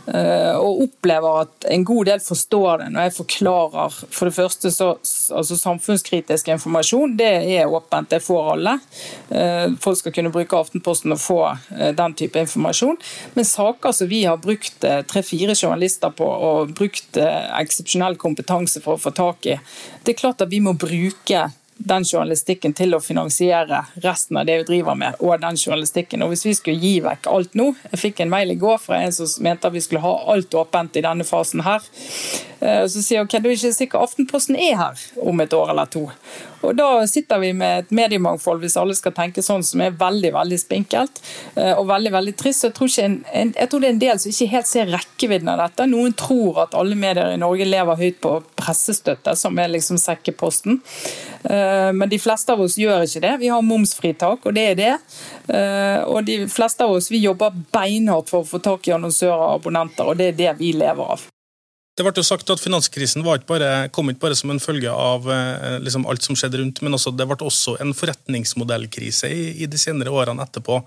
Eh, 0.04 0.56
og 0.60 0.82
opplever 0.84 1.46
at 1.46 1.68
en 1.72 1.86
god 1.88 2.10
del 2.10 2.20
forstår 2.20 2.82
det 2.82 2.90
når 2.92 3.06
jeg 3.06 3.14
forklarer 3.22 3.94
for 4.12 4.28
det 4.28 4.36
første 4.36 4.72
så 4.74 4.90
altså 5.32 5.56
Samfunnskritisk 5.56 6.50
informasjon 6.52 7.14
det 7.16 7.30
er 7.56 7.72
åpent, 7.72 8.10
det 8.12 8.20
får 8.26 8.50
alle. 8.58 8.74
Eh, 9.32 9.78
folk 9.80 10.02
skal 10.02 10.16
kunne 10.18 10.34
bruke 10.34 10.60
Aftenposten 10.60 11.16
og 11.16 11.22
få 11.24 11.40
eh, 11.54 11.94
den 11.96 12.18
type 12.20 12.44
informasjon. 12.44 13.00
Men 13.38 13.48
saker 13.48 13.96
som 13.96 14.12
vi 14.12 14.26
har 14.28 14.42
brukt 14.44 14.84
tre-fire 14.84 15.56
journalister 15.56 16.12
på 16.12 16.28
og 16.28 16.76
brukt 16.76 17.18
eksepsjonell 17.18 18.18
kompetanse 18.20 18.84
for 18.84 18.98
å 18.98 19.02
få 19.02 19.14
tak 19.16 19.48
i, 19.48 19.60
det 20.04 20.14
er 20.14 20.20
klart 20.20 20.44
at 20.44 20.52
vi 20.52 20.60
må 20.64 20.76
bruke 20.76 21.48
den 21.78 22.06
journalistikken 22.06 22.74
til 22.78 22.96
å 22.96 23.02
finansiere 23.04 23.84
resten 24.04 24.38
av 24.40 24.46
det 24.48 24.60
vi 24.62 24.68
driver 24.68 24.98
med, 24.98 25.18
og 25.20 25.42
den 25.42 25.58
journalistikken. 25.58 26.24
Og 26.24 26.34
Hvis 26.34 26.46
vi 26.46 26.56
skulle 26.58 26.80
gi 26.80 27.00
vekk 27.04 27.28
alt 27.32 27.58
nå 27.60 27.74
Jeg 27.92 28.00
fikk 28.00 28.22
en 28.24 28.32
mail 28.32 28.52
i 28.52 28.60
går 28.60 28.78
fra 28.82 29.02
en 29.04 29.14
som 29.16 29.30
mente 29.44 29.68
at 29.68 29.74
vi 29.74 29.82
skulle 29.82 30.04
ha 30.04 30.14
alt 30.34 30.54
åpent 30.54 30.98
i 30.98 31.06
denne 31.06 31.26
fasen 31.28 31.64
her. 31.66 31.84
Eh, 32.60 32.86
så 32.88 33.02
sier 33.02 33.20
jeg 33.20 33.28
ok, 33.28 33.38
du 33.40 33.50
er 33.50 33.58
ikke 33.58 33.76
sikker 33.76 34.04
Aftenposten 34.04 34.58
er 34.60 34.78
her 34.80 35.06
om 35.22 35.42
et 35.44 35.54
år 35.54 35.74
eller 35.74 35.90
to. 35.92 36.08
Og 36.64 36.76
Da 36.78 37.06
sitter 37.10 37.42
vi 37.44 37.52
med 37.58 37.84
et 37.84 37.92
mediemangfold, 37.96 38.62
hvis 38.64 38.78
alle 38.80 38.96
skal 38.98 39.14
tenke 39.16 39.44
sånn, 39.44 39.64
som 39.66 39.82
er 39.84 39.96
veldig 40.00 40.32
veldig 40.36 40.60
spinkelt 40.62 41.20
eh, 41.56 41.74
og 41.74 41.88
veldig 41.90 42.14
veldig 42.16 42.36
trist. 42.40 42.66
Jeg 42.68 42.76
tror, 42.78 42.92
en, 43.04 43.20
en, 43.34 43.54
jeg 43.58 43.72
tror, 43.72 43.84
det 43.84 43.90
er 43.90 43.96
en 43.96 44.04
del 44.04 44.22
som 44.22 44.34
ikke 44.34 44.50
helt 44.54 44.70
ser 44.70 44.92
rekkevidden 44.94 45.52
av 45.54 45.62
dette. 45.66 45.88
Noen 45.92 46.16
tror 46.20 46.64
at 46.66 46.78
alle 46.80 46.98
medier 47.00 47.34
i 47.34 47.42
Norge 47.42 47.68
lever 47.68 48.00
høyt 48.00 48.22
på 48.24 48.36
pressestøtte, 48.60 49.36
som 49.40 49.60
er 49.60 49.74
liksom 49.74 50.00
sekkeposten. 50.02 50.80
Eh, 51.44 51.92
men 51.96 52.12
de 52.12 52.22
fleste 52.22 52.56
av 52.56 52.64
oss 52.64 52.80
gjør 52.80 53.06
ikke 53.08 53.26
det. 53.28 53.36
Vi 53.44 53.52
har 53.54 53.68
momsfritak, 53.68 54.48
og 54.48 54.58
det 54.58 54.68
er 54.72 54.80
det. 54.80 54.96
Eh, 55.52 56.00
og 56.08 56.24
de 56.30 56.44
fleste 56.52 56.86
av 56.86 56.96
oss 56.96 57.12
vi 57.12 57.24
jobber 57.24 57.56
beinhardt 57.76 58.32
for 58.32 58.44
å 58.44 58.52
få 58.56 58.64
tak 58.64 58.88
i 58.88 58.96
annonsører 58.96 59.38
og 59.38 59.60
abonnenter, 59.60 60.08
og 60.08 60.20
det 60.20 60.34
er 60.34 60.42
det 60.44 60.58
vi 60.64 60.76
lever 60.80 61.16
av. 61.18 61.33
Det 61.94 62.02
ble 62.02 62.14
jo 62.18 62.24
sagt 62.26 62.50
at 62.50 62.62
Finanskrisen 62.62 63.22
ikke 63.22 63.46
bare, 63.52 63.68
kom 63.94 64.08
ikke 64.10 64.24
bare 64.24 64.38
som 64.38 64.50
en 64.50 64.62
følge 64.62 64.90
av 64.90 65.28
eh, 65.30 65.76
liksom 65.84 66.08
alt 66.10 66.26
som 66.26 66.34
skjedde 66.38 66.58
rundt, 66.58 66.80
men 66.82 66.98
også, 66.98 67.12
det 67.14 67.28
ble 67.30 67.38
også 67.46 67.76
en 67.84 67.92
forretningsmodellkrise 67.94 69.30
i, 69.30 69.44
i, 69.62 69.68
de 69.70 69.78
senere 69.78 70.10
årene 70.10 70.42
etterpå, 70.42 70.80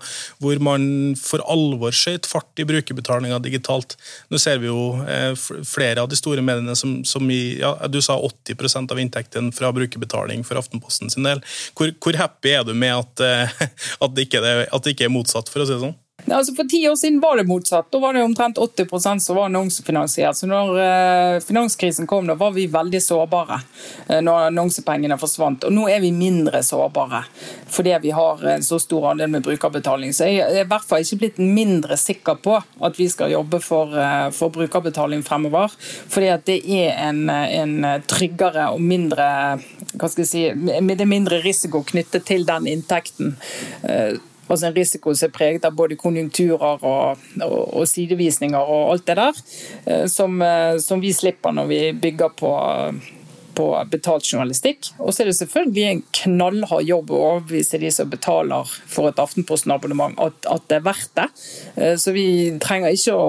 hvor 0.43 0.59
man 0.67 1.15
for 1.15 1.39
alvor 1.47 1.95
skjøt 1.95 2.27
fart 2.27 2.59
i 2.59 2.65
brukerbetalinga 2.67 3.39
digitalt. 3.45 3.95
Nå 4.27 4.41
ser 4.43 4.59
vi 4.59 4.67
jo 4.67 4.97
eh, 5.07 5.31
flere 5.37 6.03
av 6.03 6.11
de 6.11 6.19
store 6.19 6.43
mediene 6.43 6.75
som, 6.75 6.99
som 7.07 7.23
i 7.31 7.61
ja, 7.61 7.71
Du 7.87 8.01
sa 8.03 8.17
80% 8.19 8.91
av 8.91 8.99
inntekten 8.99 9.53
fra 9.55 9.71
brukerbetaling 9.75 10.43
for 10.43 10.59
Aftenposten 10.59 11.13
sin 11.13 11.23
del. 11.29 11.39
Hvor, 11.71 11.93
hvor 12.03 12.19
happy 12.19 12.51
er 12.57 12.67
du 12.67 12.73
med 12.75 12.97
at, 12.97 13.23
eh, 13.23 13.63
at, 14.03 14.11
det 14.11 14.27
ikke, 14.27 14.43
at 14.43 14.83
det 14.83 14.97
ikke 14.97 15.07
er 15.07 15.15
motsatt, 15.15 15.47
for 15.53 15.63
å 15.63 15.69
si 15.69 15.77
det 15.77 15.85
sånn? 15.87 15.95
Altså 16.31 16.55
For 16.55 16.67
ti 16.67 16.81
år 16.89 16.95
siden 16.95 17.19
var 17.19 17.37
det 17.37 17.43
motsatt. 17.47 17.91
Da 17.91 17.99
var 17.99 18.13
det 18.13 18.23
omtrent 18.23 18.57
80% 18.57 19.19
som 19.19 19.35
var 19.35 19.45
annonsefinansiert. 19.45 20.35
Så 20.35 20.47
når 20.47 20.73
uh, 20.75 21.39
finanskrisen 21.39 22.07
kom, 22.07 22.27
da 22.27 22.35
var 22.35 22.51
vi 22.51 22.67
veldig 22.71 23.01
sårbare 23.03 23.61
uh, 24.09 24.19
når 24.21 24.49
annonsepengene 24.49 25.17
forsvant. 25.21 25.67
Og 25.67 25.73
nå 25.73 25.87
er 25.91 26.03
vi 26.03 26.11
mindre 26.15 26.63
sårbare 26.63 27.23
fordi 27.67 27.93
vi 28.01 28.11
har 28.15 28.43
en 28.47 28.63
så 28.63 28.79
stor 28.79 29.09
andel 29.11 29.31
med 29.31 29.43
brukerbetaling. 29.45 30.13
Så 30.15 30.27
jeg 30.27 30.43
er 30.43 30.61
i 30.63 30.67
hvert 30.67 30.85
fall 30.87 31.03
ikke 31.03 31.19
blitt 31.23 31.39
mindre 31.41 31.97
sikker 31.99 32.39
på 32.43 32.55
at 32.57 32.99
vi 32.99 33.09
skal 33.11 33.31
jobbe 33.31 33.59
for, 33.63 33.95
uh, 33.95 34.27
for 34.35 34.51
brukerbetaling 34.55 35.23
fremover. 35.27 35.71
Fordi 36.11 36.31
at 36.33 36.47
det 36.49 36.61
er 36.63 36.95
en, 37.07 37.27
en 37.29 37.77
tryggere 38.07 38.69
og 38.73 38.81
mindre 38.83 39.27
hva 39.97 40.09
skal 40.11 40.23
jeg 40.25 40.29
si, 40.29 40.41
det 40.97 41.07
mindre 41.07 41.39
risiko 41.43 41.81
knyttet 41.87 42.25
til 42.27 42.43
den 42.47 42.67
inntekten 42.69 43.37
altså 44.47 44.69
en 44.69 44.75
risiko 44.77 45.13
som 45.15 45.29
er 45.29 45.35
preget 45.35 45.67
av 45.67 45.75
både 45.77 45.99
konjunkturer 45.99 46.85
og, 46.87 47.27
og, 47.43 47.61
og 47.77 47.85
sidevisninger 47.89 48.57
og 48.59 48.93
alt 48.93 49.07
det 49.09 49.19
der, 49.19 49.43
eh, 49.85 50.07
som, 50.11 50.41
eh, 50.41 50.77
som, 50.83 51.03
vi 51.03 51.13
slipper 51.13 51.55
når 51.55 51.69
vi 51.69 51.79
bygger 52.01 52.33
på, 52.39 52.51
på 53.57 53.67
betalt 53.91 54.27
journalistikk. 54.27 54.91
Og 54.99 55.13
så 55.13 55.23
er 55.23 55.29
det 55.29 55.37
selvfølgelig 55.39 55.85
en 55.87 56.03
knallhard 56.21 56.85
jobb 56.87 57.11
å 57.13 57.21
overbevise 57.31 57.79
de 57.81 57.91
som 57.93 58.09
betaler 58.11 58.75
for 58.89 59.09
et 59.09 59.21
Aftenposten-abonnement 59.21 60.17
at, 60.23 60.37
at, 60.49 60.67
det 60.69 60.79
er 60.79 60.87
verdt 60.87 61.13
det. 61.19 61.27
Eh, 61.75 61.95
så 62.01 62.13
vi 62.15 62.27
trenger 62.63 62.95
ikke 62.95 63.17
å 63.17 63.25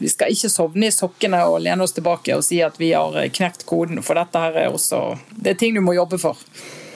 Vi 0.00 0.10
skal 0.10 0.32
ikke 0.32 0.52
sovne 0.52 0.88
i 0.88 0.94
sokkene 0.94 1.42
og 1.48 1.60
lene 1.64 1.84
oss 1.84 1.94
tilbake 1.96 2.36
og 2.36 2.46
si 2.46 2.62
at 2.64 2.80
vi 2.80 2.94
har 2.94 3.18
knekt 3.34 3.66
koden, 3.68 4.02
for 4.02 4.18
dette 4.18 4.40
her 4.40 4.64
er 4.64 4.72
også 4.72 5.18
Det 5.36 5.54
er 5.54 5.60
ting 5.60 5.76
du 5.76 5.84
må 5.84 5.96
jobbe 5.96 6.20
for. 6.22 6.40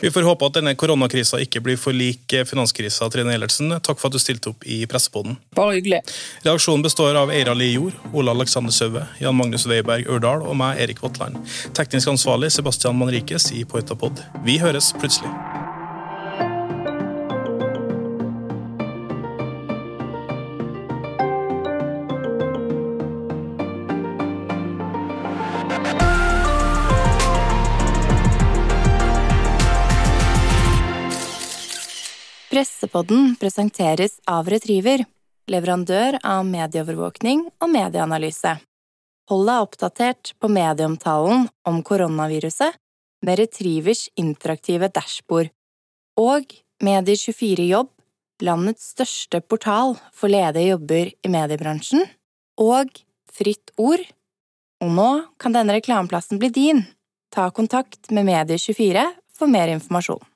Vi 0.00 0.10
får 0.10 0.22
håpe 0.22 0.46
at 0.46 0.58
denne 0.58 0.74
koronakrisa 0.78 1.40
ikke 1.42 1.62
blir 1.64 1.78
for 1.80 1.96
lik 1.96 2.34
finanskrisa. 2.46 3.08
Trine 3.10 3.34
Eilertsen, 3.34 3.72
takk 3.82 3.98
for 3.98 4.08
at 4.08 4.14
du 4.14 4.22
stilte 4.22 4.52
opp 4.52 4.66
i 4.66 4.80
pressepoden. 4.90 5.38
Bare 5.58 5.78
hyggelig. 5.78 6.02
Reaksjonen 6.46 6.84
består 6.86 7.18
av 7.18 7.32
Eira 7.34 7.56
Li 7.58 7.72
Jord, 7.72 7.98
Ola 8.12 8.34
Alexander 8.36 8.74
Søve, 8.74 9.06
Jan 9.18 9.36
Magnus 9.38 9.66
Weiberg 9.66 10.06
Ørdal 10.06 10.46
og 10.46 10.54
meg, 10.60 10.78
Erik 10.84 11.02
Vatland. 11.02 11.40
Teknisk 11.74 12.14
ansvarlig 12.14 12.52
Sebastian 12.54 12.98
Manrikes 13.00 13.50
i 13.58 13.64
Poetapod. 13.66 14.22
Vi 14.46 14.60
høres 14.62 14.94
plutselig. 15.00 15.34
Pressepodden 32.58 33.36
presenteres 33.38 34.16
av 34.26 34.48
Retriever, 34.50 35.04
leverandør 35.46 36.16
av 36.26 36.40
medieovervåkning 36.42 37.44
og 37.62 37.68
medieanalyse. 37.70 38.56
Hold 39.30 39.44
deg 39.46 39.66
oppdatert 39.66 40.32
på 40.42 40.48
medieomtalen 40.50 41.44
om 41.70 41.76
koronaviruset 41.86 42.74
med 43.22 43.38
Retrievers 43.38 44.08
interaktive 44.18 44.88
dashbord. 44.90 45.52
Og 46.18 46.56
Medier24 46.82 47.68
Jobb, 47.68 47.92
landets 48.42 48.88
største 48.90 49.38
portal 49.38 49.94
for 50.10 50.26
ledige 50.34 50.72
jobber 50.72 51.12
i 51.14 51.30
mediebransjen. 51.30 52.02
Og 52.58 52.90
Fritt 53.38 53.70
Ord. 53.78 54.02
Og 54.82 54.90
nå 54.98 55.12
kan 55.38 55.54
denne 55.54 55.78
reklameplassen 55.78 56.42
bli 56.42 56.50
din. 56.58 56.82
Ta 57.30 57.52
kontakt 57.54 58.10
med 58.10 58.26
Medier24 58.32 59.06
for 59.38 59.46
mer 59.46 59.70
informasjon. 59.76 60.26